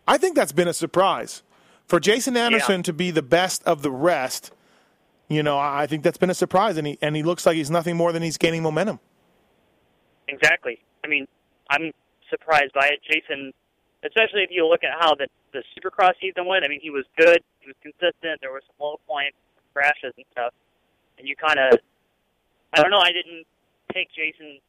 [0.07, 1.43] I think that's been a surprise
[1.89, 4.53] for Jason Anderson to be the best of the rest.
[5.29, 7.57] You know, I I think that's been a surprise, and he and he looks like
[7.57, 9.01] he's nothing more than he's gaining momentum.
[10.29, 10.79] Exactly.
[11.05, 11.27] I mean,
[11.71, 11.93] I'm
[12.31, 13.01] surprised by it.
[13.03, 13.53] Jason,
[14.05, 16.65] especially if you look at how the the Supercross season went.
[16.65, 17.43] I mean, he was good.
[17.61, 18.41] He was consistent.
[18.41, 19.37] There were some low points,
[19.73, 20.53] crashes, and stuff.
[21.19, 21.79] And you kind of,
[22.75, 23.01] I don't know.
[23.01, 23.45] I didn't
[23.93, 24.61] take Jason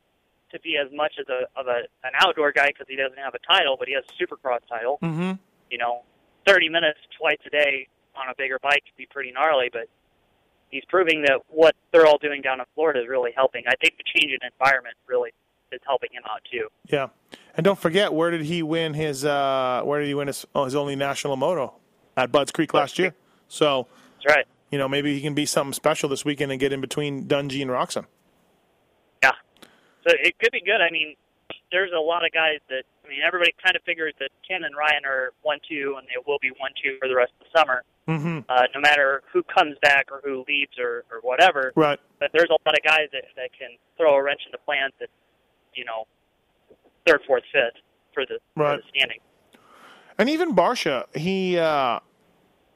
[0.52, 3.36] to be as much as a of a an outdoor guy because he doesn't have
[3.36, 5.00] a title, but he has a Supercross title.
[5.02, 5.34] Mm-hmm.
[5.70, 6.02] You know,
[6.48, 9.88] 30 minutes twice a day on a bigger bike could be pretty gnarly, but
[10.70, 13.64] he's proving that what they're all doing down in Florida is really helping.
[13.68, 15.32] I think the change in environment really
[15.72, 16.68] is helping him out too.
[16.92, 17.08] Yeah,
[17.56, 20.66] and don't forget where did he win his uh, where did he win his oh,
[20.66, 21.74] his only national moto
[22.18, 23.14] at Budds Creek last year?
[23.48, 24.46] So that's right.
[24.72, 27.62] You know maybe he can be something special this weekend and get in between Dungey
[27.62, 28.06] and Roczen.
[29.24, 29.32] Yeah.
[30.08, 30.82] So it could be good.
[30.82, 31.16] I mean,
[31.72, 35.06] there's a lot of guys that mean, everybody kind of figures that Ken and Ryan
[35.06, 37.84] are one two, and they will be one two for the rest of the summer.
[38.08, 38.40] Mm-hmm.
[38.50, 41.72] Uh, no matter who comes back or who leaves or, or whatever.
[41.76, 42.00] Right.
[42.20, 44.94] But there's a lot of guys that, that can throw a wrench in the plans
[45.00, 45.10] that,
[45.76, 46.08] you know,
[47.06, 47.80] third, fourth, fifth
[48.14, 48.78] for the, Right.
[48.78, 49.20] for the standing.
[50.18, 52.00] And even Barcia, he uh,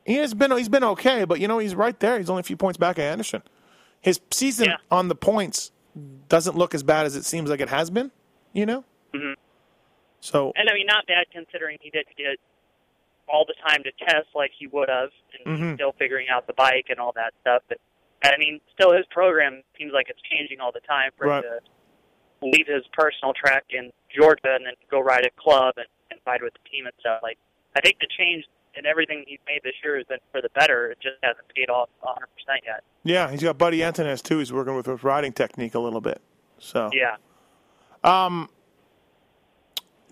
[0.05, 2.17] he has been he's been okay, but you know he's right there.
[2.17, 3.41] He's only a few points back of Anderson.
[4.01, 5.71] His season on the points
[6.29, 8.11] doesn't look as bad as it seems like it has been.
[8.53, 9.34] You know, hmm
[10.24, 12.38] so And I mean, not bad considering he didn't get
[13.28, 15.09] all the time to test like he would have,
[15.45, 15.76] and Mhm.
[15.76, 17.61] still figuring out the bike and all that stuff.
[17.67, 17.78] But
[18.24, 21.43] I mean, still his program seems like it's changing all the time for Right.
[21.43, 21.51] him
[22.41, 26.19] to leave his personal track in Georgia and then go ride a club and, and
[26.26, 27.19] ride with the team and stuff.
[27.21, 27.38] Like,
[27.76, 28.45] I think the change
[28.76, 30.91] in everything he's made this year has been for the better.
[30.91, 32.84] It just hasn't paid off 100% yet.
[33.03, 34.39] yeah, he's got Buddy Antunez too.
[34.39, 36.21] He's working with his riding technique a little bit.
[36.59, 37.17] So Yeah.
[38.03, 38.49] Um,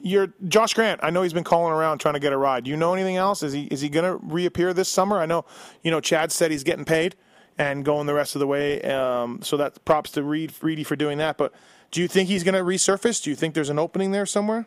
[0.04, 1.00] you're Josh Grant.
[1.04, 2.64] I know he's been calling around trying to get a ride.
[2.64, 3.44] Do you know anything else?
[3.44, 5.20] Is he is he going to reappear this summer?
[5.20, 5.46] I know,
[5.84, 7.16] you know, Chad said he's getting paid
[7.58, 8.82] and going the rest of the way.
[8.82, 11.38] Um, so that props to Reed Reedy for doing that.
[11.38, 11.54] But
[11.92, 13.22] do you think he's going to resurface?
[13.22, 14.66] Do you think there's an opening there somewhere?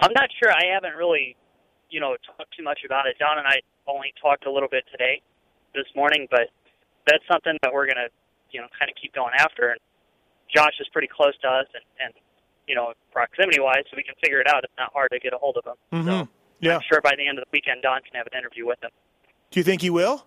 [0.00, 0.52] I'm not sure.
[0.52, 1.36] I haven't really,
[1.90, 3.16] you know, talked too much about it.
[3.18, 5.22] Don and I only talked a little bit today,
[5.74, 6.48] this morning, but
[7.06, 8.08] that's something that we're gonna,
[8.50, 9.70] you know, kind of keep going after.
[9.70, 9.80] And
[10.54, 12.14] Josh is pretty close to us, and, and
[12.66, 14.64] you know, proximity wise, so we can figure it out.
[14.64, 15.74] It's not hard to get a hold of him.
[16.04, 16.30] Mm-hmm.
[16.60, 16.76] Yeah.
[16.76, 18.90] I'm sure by the end of the weekend, Don can have an interview with him.
[19.50, 20.26] Do you think he will?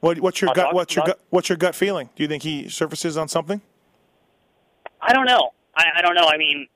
[0.00, 0.64] What, what's your I'll gut?
[0.66, 1.20] talk- What's your gut?
[1.30, 2.08] What's your gut feeling?
[2.16, 3.60] Do you think he surfaces on something?
[5.02, 5.50] I don't know.
[5.76, 6.26] I, I don't know.
[6.26, 6.66] I mean,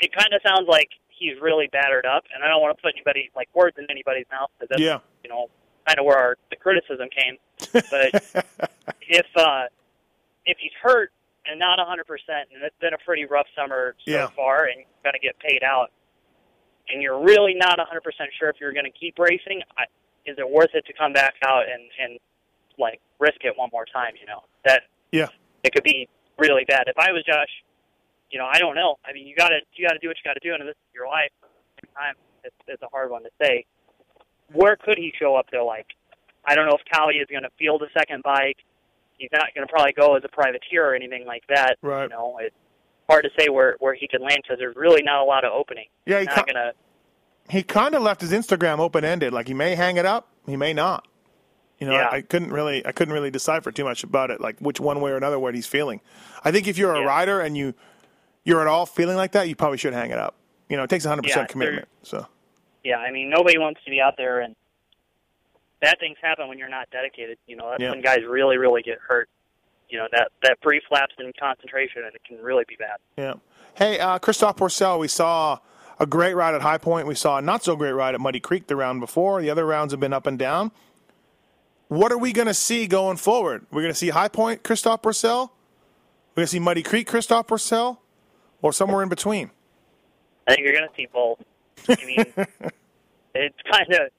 [0.00, 2.94] it kind of sounds like he's really battered up, and I don't want to put
[2.94, 4.50] anybody like words in anybody's mouth.
[4.58, 4.98] 'cause That's, Yeah.
[5.24, 5.46] You know,
[5.86, 7.36] kind of where our the criticism came.
[7.72, 8.44] But
[9.08, 9.64] if uh,
[10.44, 11.12] if he's hurt
[11.46, 11.98] and not a 100%,
[12.54, 14.28] and it's been a pretty rough summer so Yeah.
[14.36, 15.90] far, and you're going to get paid out,
[16.88, 18.00] and you're really not a 100%
[18.38, 19.84] sure if you're going to keep racing, I,
[20.26, 22.18] is it worth it to come back out and and
[22.78, 24.14] like risk it one more time?
[24.20, 25.28] You know that Yeah.
[25.64, 26.84] it could be really bad.
[26.86, 27.50] If I was Josh,
[28.30, 28.98] you know, I don't know.
[29.04, 30.62] I mean, you got to you got to do what you got to do, and
[30.62, 31.30] this is your life.
[31.42, 32.14] At the same time,
[32.44, 33.64] it's, it's a hard one to say.
[34.52, 35.66] Where could he show up though?
[35.66, 35.86] Like,
[36.44, 38.58] I don't know if Callie is going to field a second bike.
[39.22, 41.76] He's not going to probably go as a privateer or anything like that.
[41.80, 42.02] Right.
[42.04, 42.56] You know, it's
[43.08, 45.52] hard to say where where he can land because there's really not a lot of
[45.52, 45.86] opening.
[46.06, 46.72] Yeah, he He's not ca- going to.
[47.48, 49.32] He kind of left his Instagram open ended.
[49.32, 51.06] Like he may hang it up, he may not.
[51.78, 52.08] You know, Yeah.
[52.10, 55.00] I, I couldn't really, I couldn't really decipher too much about it, like which one
[55.00, 56.00] way or another what he's feeling.
[56.44, 57.74] I think if you're a rider and you,
[58.44, 60.34] you're at all feeling like that, you probably should hang it up.
[60.68, 61.88] You know, it takes 100 Yeah, percent commitment.
[62.02, 62.26] So
[62.84, 64.54] Yeah, I mean, nobody wants to be out there, and
[65.82, 67.36] bad things happen when you're not dedicated.
[67.46, 67.90] You know, that's Yeah.
[67.90, 69.28] when guys really, really get hurt.
[69.90, 72.96] You know, that that brief lapse in concentration, and it can really be bad.
[73.18, 73.34] yeah.
[73.74, 75.58] Hey, uh, Christophe Pourcel, we saw
[75.98, 77.06] a great ride at High Point.
[77.06, 79.42] We saw a not so great ride at Muddy Creek the round before.
[79.42, 80.72] The other rounds have been up and down.
[81.88, 83.66] What are we going to see going forward?
[83.70, 85.50] We're going to see High Point Christophe Pourcel.
[86.30, 87.98] We're going to see Muddy Creek Christophe Pourcel,
[88.62, 89.50] or somewhere in between.
[90.46, 91.38] I think you're going to see both.
[91.88, 92.24] I mean,
[93.34, 94.10] it's kind of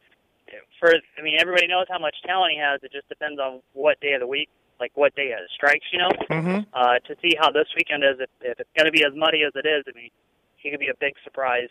[0.84, 0.92] for.
[1.18, 2.80] I mean, everybody knows how much talent he has.
[2.84, 5.86] It just depends on what day of the week, like what day it strikes.
[5.92, 6.60] You know, Mm-hmm.
[6.74, 8.20] uh, to see how this weekend is.
[8.20, 10.10] If, if it's going to be as muddy as it is, I mean,
[10.58, 11.70] he could be a big surprise.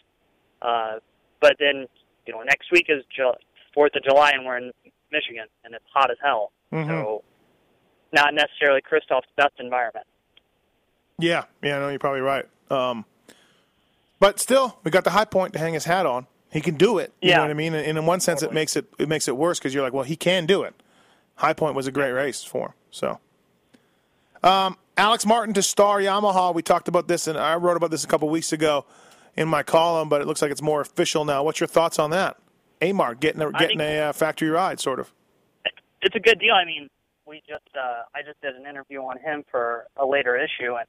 [0.62, 0.98] Uh,
[1.40, 1.86] but then,
[2.26, 3.36] you know, next week is Ju-
[3.74, 4.72] Fourth of July, and we're in
[5.10, 6.52] Michigan, and it's hot as hell.
[6.72, 6.86] Mhm.
[6.88, 7.24] So,
[8.12, 10.06] not necessarily Christophe's best environment.
[11.18, 12.46] Yeah, yeah, no, you're probably right.
[12.70, 13.04] Um,
[14.20, 16.26] but still, we got the high point to hang his hat on.
[16.52, 17.12] He can do it.
[17.22, 17.36] You Yeah.
[17.36, 17.74] know what I mean?
[17.74, 20.04] And in one sense, it makes it it makes it worse because you're like, well,
[20.04, 20.74] he can do it.
[21.36, 22.72] High point was a great race for him.
[22.90, 23.18] So,
[24.42, 26.54] um, Alex Martin to Star Yamaha.
[26.54, 28.84] We talked about this, and I wrote about this a couple weeks ago
[29.36, 30.08] in my column.
[30.08, 31.42] But it looks like it's more official now.
[31.42, 32.36] What's your thoughts on that?
[32.82, 35.12] Amar getting a, I getting think- a uh, factory ride, sort of.
[36.02, 36.52] it's a good deal.
[36.54, 36.90] I mean,
[37.26, 40.86] we just uh, I just did an interview on him for a later issue, and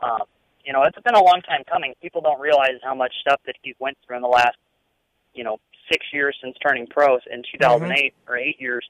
[0.00, 0.22] um,
[0.64, 1.94] you know, it's been a long time coming.
[2.02, 4.56] People don't realize how much stuff that he went through in the last,
[5.34, 5.58] you know,
[5.90, 8.88] six years since turning pro in 2008 or eight years.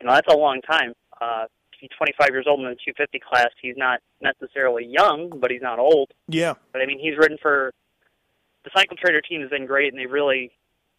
[0.00, 0.92] You know, that's a long time.
[1.20, 1.46] Uh,
[1.78, 3.48] he's 25 years old in the 250 class.
[3.60, 6.10] He's not necessarily young, but he's not old.
[6.28, 6.54] Yeah.
[6.72, 7.72] But I mean, he's ridden for
[8.64, 10.50] the Cycle Trader team has been great, and they really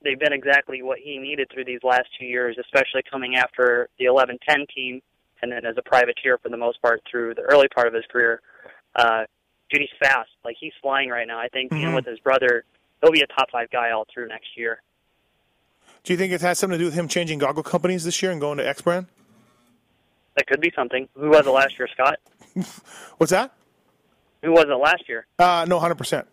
[0.04, 4.08] they've been exactly what he needed through these last two years, especially coming after the
[4.08, 5.02] 1110 team,
[5.42, 8.04] and then as a privateer for the most part through the early part of his
[8.12, 8.40] career.
[8.96, 9.24] Uh,
[9.72, 10.30] dude, he's fast.
[10.44, 11.40] Like he's flying right now.
[11.40, 11.96] I think you know, Mhm.
[11.96, 12.66] with his brother,
[13.02, 14.82] he'll be a top five guy all through next year.
[16.04, 18.32] Do you think it has something to do with him changing goggle companies this year
[18.32, 19.08] and going to X brand?
[20.36, 21.08] That could be something.
[21.16, 22.20] Who was it last year, Scott?
[23.18, 23.54] What's that?
[24.44, 25.26] Who was it last year?
[25.40, 26.28] Uh, no, hundred percent.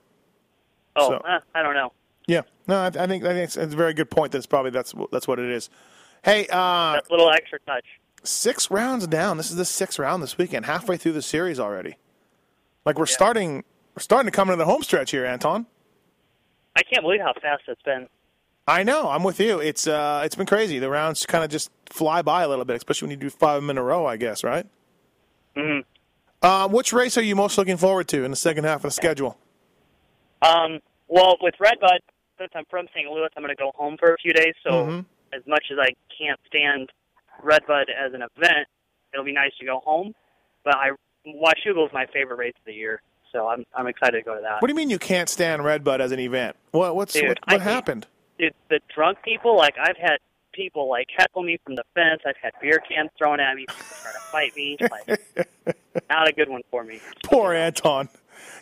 [0.97, 1.93] Oh, So- eh, I don't know.
[2.29, 4.31] Yeah, no, I, I think I think it's, it's a very good point.
[4.31, 5.71] That's probably that's that's what it is.
[6.25, 7.85] Hey, uh, That little extra touch.
[8.23, 9.39] six rounds down.
[9.39, 10.67] This is the sixth round this weekend.
[10.67, 11.97] Halfway through the series already.
[12.85, 13.65] Like we're starting,
[13.97, 15.67] we're starting to come into the home stretch here, Anton.
[16.77, 18.09] I can't believe how fast it's been.
[18.67, 19.09] I know.
[19.11, 19.59] I'm with you.
[19.61, 20.79] It's uh, it's been crazy.
[20.79, 23.57] The rounds kind of just fly by a little bit, especially when you do five
[23.57, 24.07] of them in a row.
[24.07, 24.67] I guess, right?
[25.57, 25.81] hmm
[26.41, 28.91] Uh, which race are you most looking forward to in the second half of the
[28.93, 29.37] schedule?
[30.43, 32.01] Um, well, with Redbud,
[32.39, 33.09] since I'm from St.
[33.11, 34.55] Louis, I'm going to go home for a few days.
[34.65, 35.05] So Mhm.
[35.33, 36.91] as much as I can't stand
[37.43, 38.67] Redbud as an event,
[39.13, 40.15] it'll be nice to go home.
[40.65, 40.91] But I
[41.27, 43.01] Washougal is my favorite race of the year,
[43.33, 44.61] so I'm I'm excited to go to that.
[44.63, 46.57] What do you mean you can't stand Redbud as an event?
[46.71, 48.07] What what's Dude, what, what hate- happened?
[48.39, 50.19] Dude, the drunk people, like I've had
[50.53, 52.23] people like heckle me from the fence.
[52.27, 53.67] I've had beer cans thrown at me.
[53.67, 54.77] People trying to fight me.
[54.81, 55.77] Like,
[56.11, 57.01] not a good one for me.
[57.25, 58.09] Poor Anton.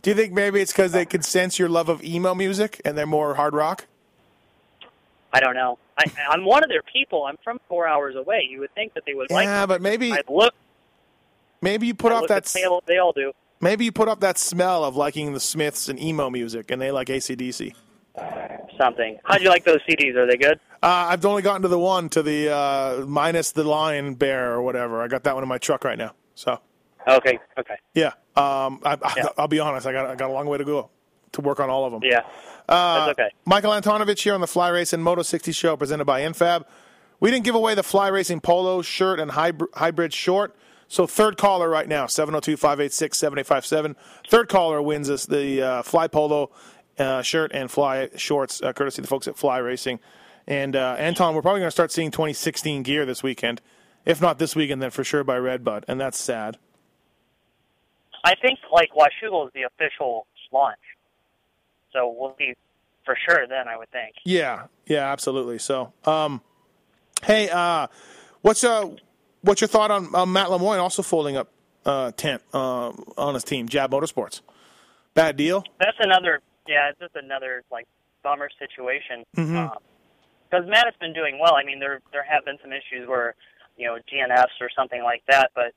[0.03, 2.97] Do you think maybe it's because they can sense your love of emo music and
[2.97, 3.87] they're more hard rock?
[5.33, 5.79] I don't know.
[5.97, 7.25] I, I'm one of their people.
[7.25, 8.47] I'm from four hours away.
[8.51, 9.45] You would think that they would like.
[9.45, 10.55] Yeah, but maybe I look.
[11.63, 13.33] maybe you put I off that at the table, they all do.
[13.61, 16.91] Maybe you put up that smell of liking the Smiths and emo music, and they
[16.91, 17.75] like ACDC.
[18.79, 19.19] Something.
[19.25, 20.17] How'd you like those CDs?
[20.17, 20.59] Are they good?
[20.83, 24.63] Uh, I've only gotten to the one to the uh, minus the lion bear or
[24.63, 25.03] whatever.
[25.03, 26.15] I got that one in my truck right now.
[26.35, 26.59] So
[27.07, 27.39] Okay.
[27.59, 27.75] Okay.
[27.95, 29.87] yeah, um, I, I, I'll be honest.
[29.87, 30.89] I got I got a long way to go
[31.33, 32.01] to work on all of them.
[32.03, 32.21] Yeah.
[32.69, 33.31] Uh, That's okay.
[33.45, 36.65] Michael Antonovich here on the Fly Racing Moto 60 show presented by NFAB.
[37.19, 40.57] We didn't give away the Fly Racing polo shirt and hybrid, hybrid short.
[40.91, 43.95] So third caller right now, 702-586-7857.
[44.29, 46.51] Third caller wins us the uh, Fly Polo
[46.99, 50.01] uh, shirt and Fly shorts, uh, courtesy of the folks at Fly Racing.
[50.49, 53.61] And uh, Anton, we're probably going to start seeing 2016 gear this weekend.
[54.05, 55.85] If not this weekend, then for sure by Redbud.
[55.87, 56.59] And that's sad.
[58.25, 60.81] I think like Washougal is the official launch,
[61.93, 62.55] so we'll see
[63.05, 63.47] for sure.
[63.47, 64.17] Then I would think.
[64.25, 65.59] Yeah, yeah, absolutely.
[65.59, 66.43] So, um,
[67.23, 67.87] hey, uh,
[68.43, 68.91] what's uh,
[69.43, 71.49] what's your thought on uh, Matt Lemoine also folding up
[71.85, 74.41] uh, tent uh, on his team, Jab Motorsports?
[75.15, 75.65] Bad deal.
[75.79, 76.41] That's another.
[76.67, 77.87] Yeah, it's just another like
[78.23, 79.25] bummer situation.
[79.35, 81.55] Because Matt has been doing well.
[81.55, 83.35] I mean, there there have been some issues where
[83.77, 85.73] you know DNFs or something like that, but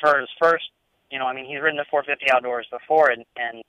[0.00, 0.64] for his first,
[1.10, 3.62] you know, I mean, he's ridden the 450 outdoors before, and and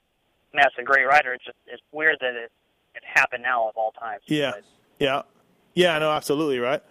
[0.54, 1.34] Matt's a great rider.
[1.34, 2.50] It's just it's weird that it
[2.94, 4.22] it happened now of all times.
[4.26, 4.52] Yeah,
[4.98, 5.22] yeah,
[5.74, 5.98] yeah.
[5.98, 6.82] No, absolutely right.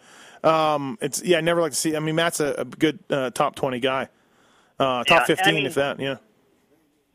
[0.44, 1.38] Um, it's yeah.
[1.38, 1.96] I never like to see.
[1.96, 4.08] I mean, Matt's a, a good uh, top twenty guy,
[4.80, 6.00] uh, top Yeah, and I fifteen, mean- if that.
[6.00, 6.16] Yeah,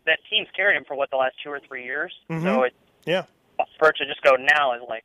[0.07, 2.43] That team's carried him for what the last two or three years, Mhm.
[2.43, 2.75] so it
[3.05, 3.25] yeah.
[3.79, 5.05] for it to just go now is like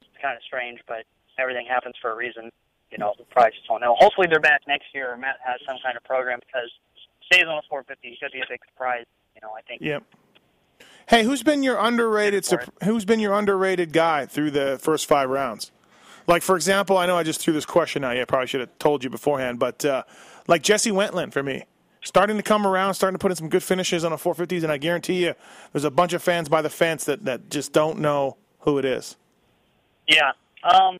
[0.00, 1.04] it's kind of strange, but
[1.38, 2.50] everything happens for a reason.
[2.90, 3.94] You know, we probably just don't know.
[3.98, 5.12] Hopefully, they're back next year.
[5.12, 6.70] Or Matt has some kind of program because
[7.30, 9.06] stays on a 450 could be a big surprise.
[9.34, 9.80] You know, I think.
[9.80, 10.02] Yep.
[11.08, 12.46] Hey, who's been your underrated?
[12.84, 15.70] Who's been your underrated guy through the first five rounds?
[16.26, 18.16] Like for example, I know I just threw this question out.
[18.16, 20.02] Yeah, I probably should have told you beforehand, but uh,
[20.46, 21.64] like Jesse Wentland for me,
[22.04, 24.70] starting to come around, starting to put in some good finishes on the 450s, and
[24.72, 25.34] I guarantee you,
[25.72, 28.84] there's a bunch of fans by the fence that that just don't know who it
[28.84, 29.16] is.
[30.08, 30.32] Yeah.
[30.64, 30.98] Um,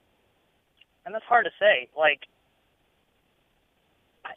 [1.06, 1.88] and that's hard to say.
[1.96, 2.20] Like,
[4.24, 4.30] I,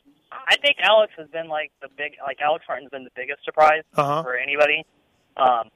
[0.49, 3.83] I think Alex has been like the big, like Alex Martin's been the biggest surprise
[3.95, 4.23] Uh-huh.
[4.23, 4.86] for anybody.
[5.38, 5.69] Um,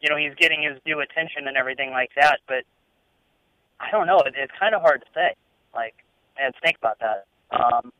[0.00, 2.64] you know, he's getting his due attention and everything like that, but
[3.82, 4.20] I don't know.
[4.20, 5.34] It, it's kind of hard to say.
[5.74, 5.94] Like,
[6.38, 7.26] I had to think about that.
[7.50, 7.92] Um,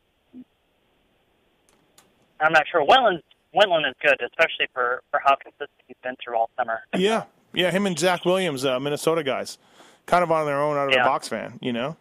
[2.39, 2.83] I'm not sure.
[2.83, 3.21] Wentland,
[3.53, 6.79] Wentland is good, especially for for how consistent he's been through all summer.
[6.95, 7.23] Yeah,
[7.53, 7.71] yeah.
[7.71, 9.57] Him and Zach Williams, uh, Minnesota guys,
[10.05, 11.03] kind of on their own, out of Yeah.
[11.03, 11.59] the box fan.
[11.61, 11.97] You know,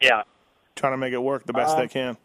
[0.00, 0.22] Yeah.
[0.74, 2.16] trying to make it work the best Um, they can.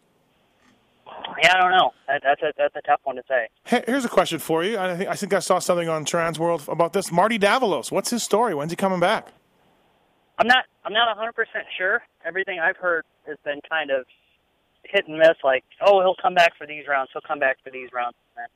[1.42, 1.92] Yeah, I don't know.
[2.08, 3.48] That, that's a that's a tough one to say.
[3.64, 4.78] Hey, here's a question for you.
[4.78, 7.10] I think I think I saw something on Transworld about this.
[7.10, 8.54] Marty Davalos, what's his story?
[8.54, 9.28] When's he coming back?
[10.38, 12.02] I'm not I'm not 100 percent sure.
[12.24, 14.04] Everything I've heard has been kind of
[14.84, 15.36] hit and miss.
[15.44, 17.10] Like, oh, he'll come back for these rounds.
[17.12, 18.16] He'll come back for these rounds.
[18.36, 18.50] And then,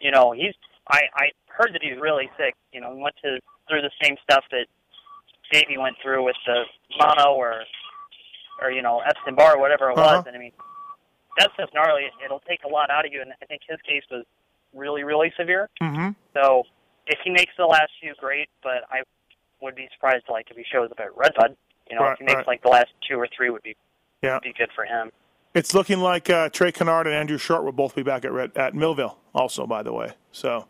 [0.00, 0.54] you know, he's
[0.90, 2.54] I I heard that he's really sick.
[2.72, 4.66] You know, he went to through the same stuff that
[5.52, 6.64] Davey went through with the
[6.98, 7.62] mono or
[8.60, 10.16] or you know Epstein Barr or whatever it Uh-huh.
[10.18, 10.24] was.
[10.26, 10.52] And I mean,
[11.38, 12.04] that's just gnarly.
[12.24, 13.22] It'll take a lot out of you.
[13.22, 14.24] And I think his case was
[14.74, 15.68] really really severe.
[15.82, 16.10] Mm-hmm.
[16.34, 16.64] So
[17.06, 18.48] if he makes the last few, great.
[18.62, 19.02] But I
[19.60, 21.56] would be surprised, like if he shows up at Redbud.
[21.90, 22.46] You know, Right, if he makes right.
[22.46, 23.76] like the last two or three, would be
[24.22, 24.34] Yeah.
[24.34, 25.10] would be good for him.
[25.54, 28.52] It's looking like uh, Trey Canard and Andrew Short will both be back at Red,
[28.56, 30.12] at Millville, also by the way.
[30.32, 30.66] So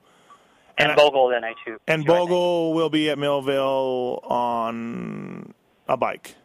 [0.79, 1.79] And, I- Bogle then I too.
[1.89, 5.53] and Bogle will be at Millville on
[5.89, 6.37] a bike.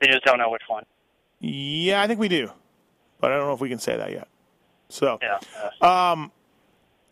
[0.00, 0.84] They just don't know which one.
[1.40, 2.50] Yeah, I think we do,
[3.20, 4.26] but I don't know if we can say that yet.
[4.88, 5.38] So, Yeah.
[5.80, 6.32] um,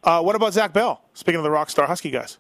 [0.03, 1.03] uh, what about Zach Bell?
[1.15, 2.39] Speaking of the Rockstar Husky guys.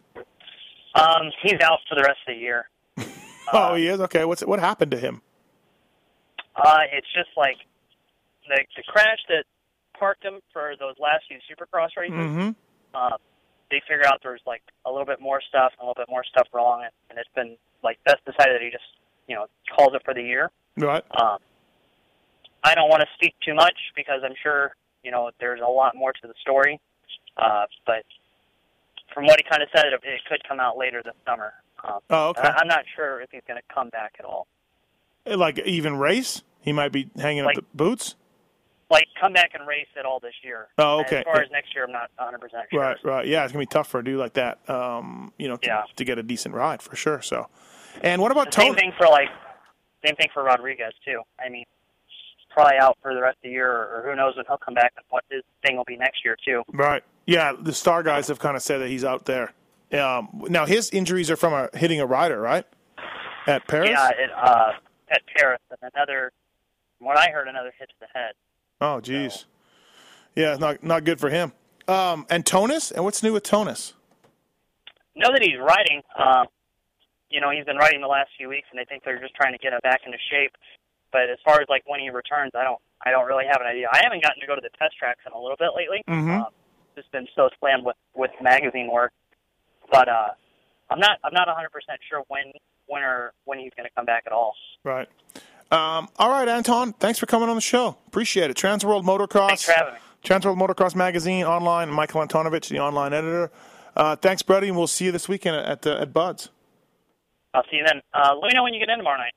[0.96, 2.68] Um, he's out for the rest of the year.
[3.52, 4.00] oh, he is.
[4.00, 5.20] Okay, what's what happened to him?
[6.56, 7.56] Uh, it's just like
[8.48, 9.44] the the crash that
[9.98, 12.16] parked him for those last few Supercross races.
[12.16, 12.50] Mm-hmm.
[12.94, 13.16] uh,
[13.70, 16.24] they figured out there was like a little bit more stuff, a little bit more
[16.24, 18.84] stuff wrong, and, and it's been like best decided that he just
[19.28, 20.50] you know calls it for the year.
[20.76, 21.04] Right.
[21.20, 21.38] Um,
[22.64, 25.94] I don't want to speak too much because I'm sure you know there's a lot
[25.94, 26.80] more to the story,
[27.36, 28.04] uh, but
[29.12, 31.52] from what he kind of said, it, it could come out later this summer.
[31.84, 32.42] Um, Oh, okay.
[32.42, 34.46] I, I'm not sure if he's going to come back at all.
[35.26, 38.14] Like even race, he might be hanging Like- up the boots.
[38.88, 40.68] Like come back and race at all this year.
[40.78, 41.16] Oh, okay.
[41.18, 42.80] As far as next year, I'm not 100 percent sure.
[42.80, 43.26] Right, right.
[43.26, 44.58] Yeah, it's gonna be tough for a dude like that.
[44.70, 45.82] Um, you know, to, Yeah.
[45.96, 47.20] to get a decent ride for sure.
[47.20, 47.48] So,
[48.02, 48.80] and what about The same Tony?
[48.82, 49.28] thing for like,
[50.06, 51.20] same thing for Rodriguez too.
[51.44, 51.64] I mean,
[52.50, 54.92] probably out for the rest of the year, or who knows when he'll come back
[54.96, 56.62] and what his thing will be next year too.
[56.72, 57.02] Right.
[57.26, 59.52] Yeah, the star guys have kind of said that he's out there.
[59.92, 62.64] Um, now his injuries are from a, hitting a rider, right?
[63.46, 63.90] At Paris.
[63.90, 64.72] Yeah, it, uh,
[65.10, 66.32] at Paris, and another,
[66.98, 68.32] from what I heard, another hit to the head.
[68.80, 69.44] Oh, geez.
[70.34, 71.52] Yeah, not not good for him.
[71.88, 73.94] Um, and Tonus, and what's new with Tonus?
[75.14, 76.02] Know that he's riding.
[76.18, 76.46] Um,
[77.30, 79.52] you know, he's been riding the last few weeks, and I think they're just trying
[79.52, 80.52] to get him back into shape.
[81.12, 83.66] But as far as like when he returns, I don't, I don't really have an
[83.66, 83.88] idea.
[83.90, 86.02] I haven't gotten to go to the test tracks in a little bit lately.
[86.08, 86.42] Mhm.
[86.44, 86.52] Um,
[86.96, 89.12] just been so slammed with with magazine work.
[89.90, 90.28] But uh,
[90.90, 92.52] I'm not, I'm not 100 percent sure when,
[92.86, 94.54] when or when he's going to come back at all.
[94.84, 95.08] Right.
[95.70, 96.92] Um, all right, Anton.
[96.94, 97.96] Thanks for coming on the show.
[98.06, 98.56] Appreciate it.
[98.56, 99.48] Transworld Motocross.
[99.48, 100.00] Thanks for having me.
[100.24, 101.90] Transworld Motocross Magazine online.
[101.90, 103.50] Michael Antonovich, the online editor.
[103.96, 106.50] Uh, thanks, Brady, and we'll see you this weekend at the, at Budds.
[107.54, 108.02] I'll see you then.
[108.12, 109.32] Uh, let me know when you get in tomorrow night.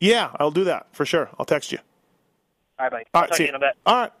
[0.00, 1.30] Yeah, I'll do that for sure.
[1.38, 1.78] I'll text you.
[2.78, 3.04] All right, buddy.
[3.14, 3.48] All talk see you.
[3.48, 3.74] in a bit.
[3.86, 4.12] All right.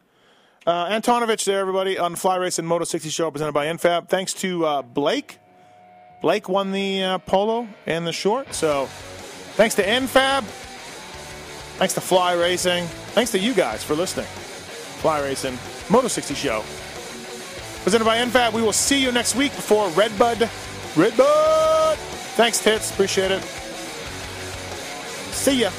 [0.66, 4.08] Uh, Antonovich there, everybody, on Fly Racing Moto 60 show presented by NFAB.
[4.08, 5.38] Thanks to uh, Blake.
[6.22, 8.54] Blake won the uh, polo and the short.
[8.54, 8.86] So
[9.56, 10.42] thanks to NFAB.
[11.76, 12.86] Thanks to Fly Racing.
[13.12, 14.24] Thanks to you guys for listening.
[14.24, 15.58] Fly Racing
[15.90, 16.64] Moto 60 show.
[17.82, 18.54] Presented by NFAB.
[18.54, 20.48] We will see you next week before Redbud.
[20.96, 21.98] Redbud!
[22.36, 22.90] Thanks, Tits.
[22.90, 23.42] Appreciate it.
[25.32, 25.70] See ya.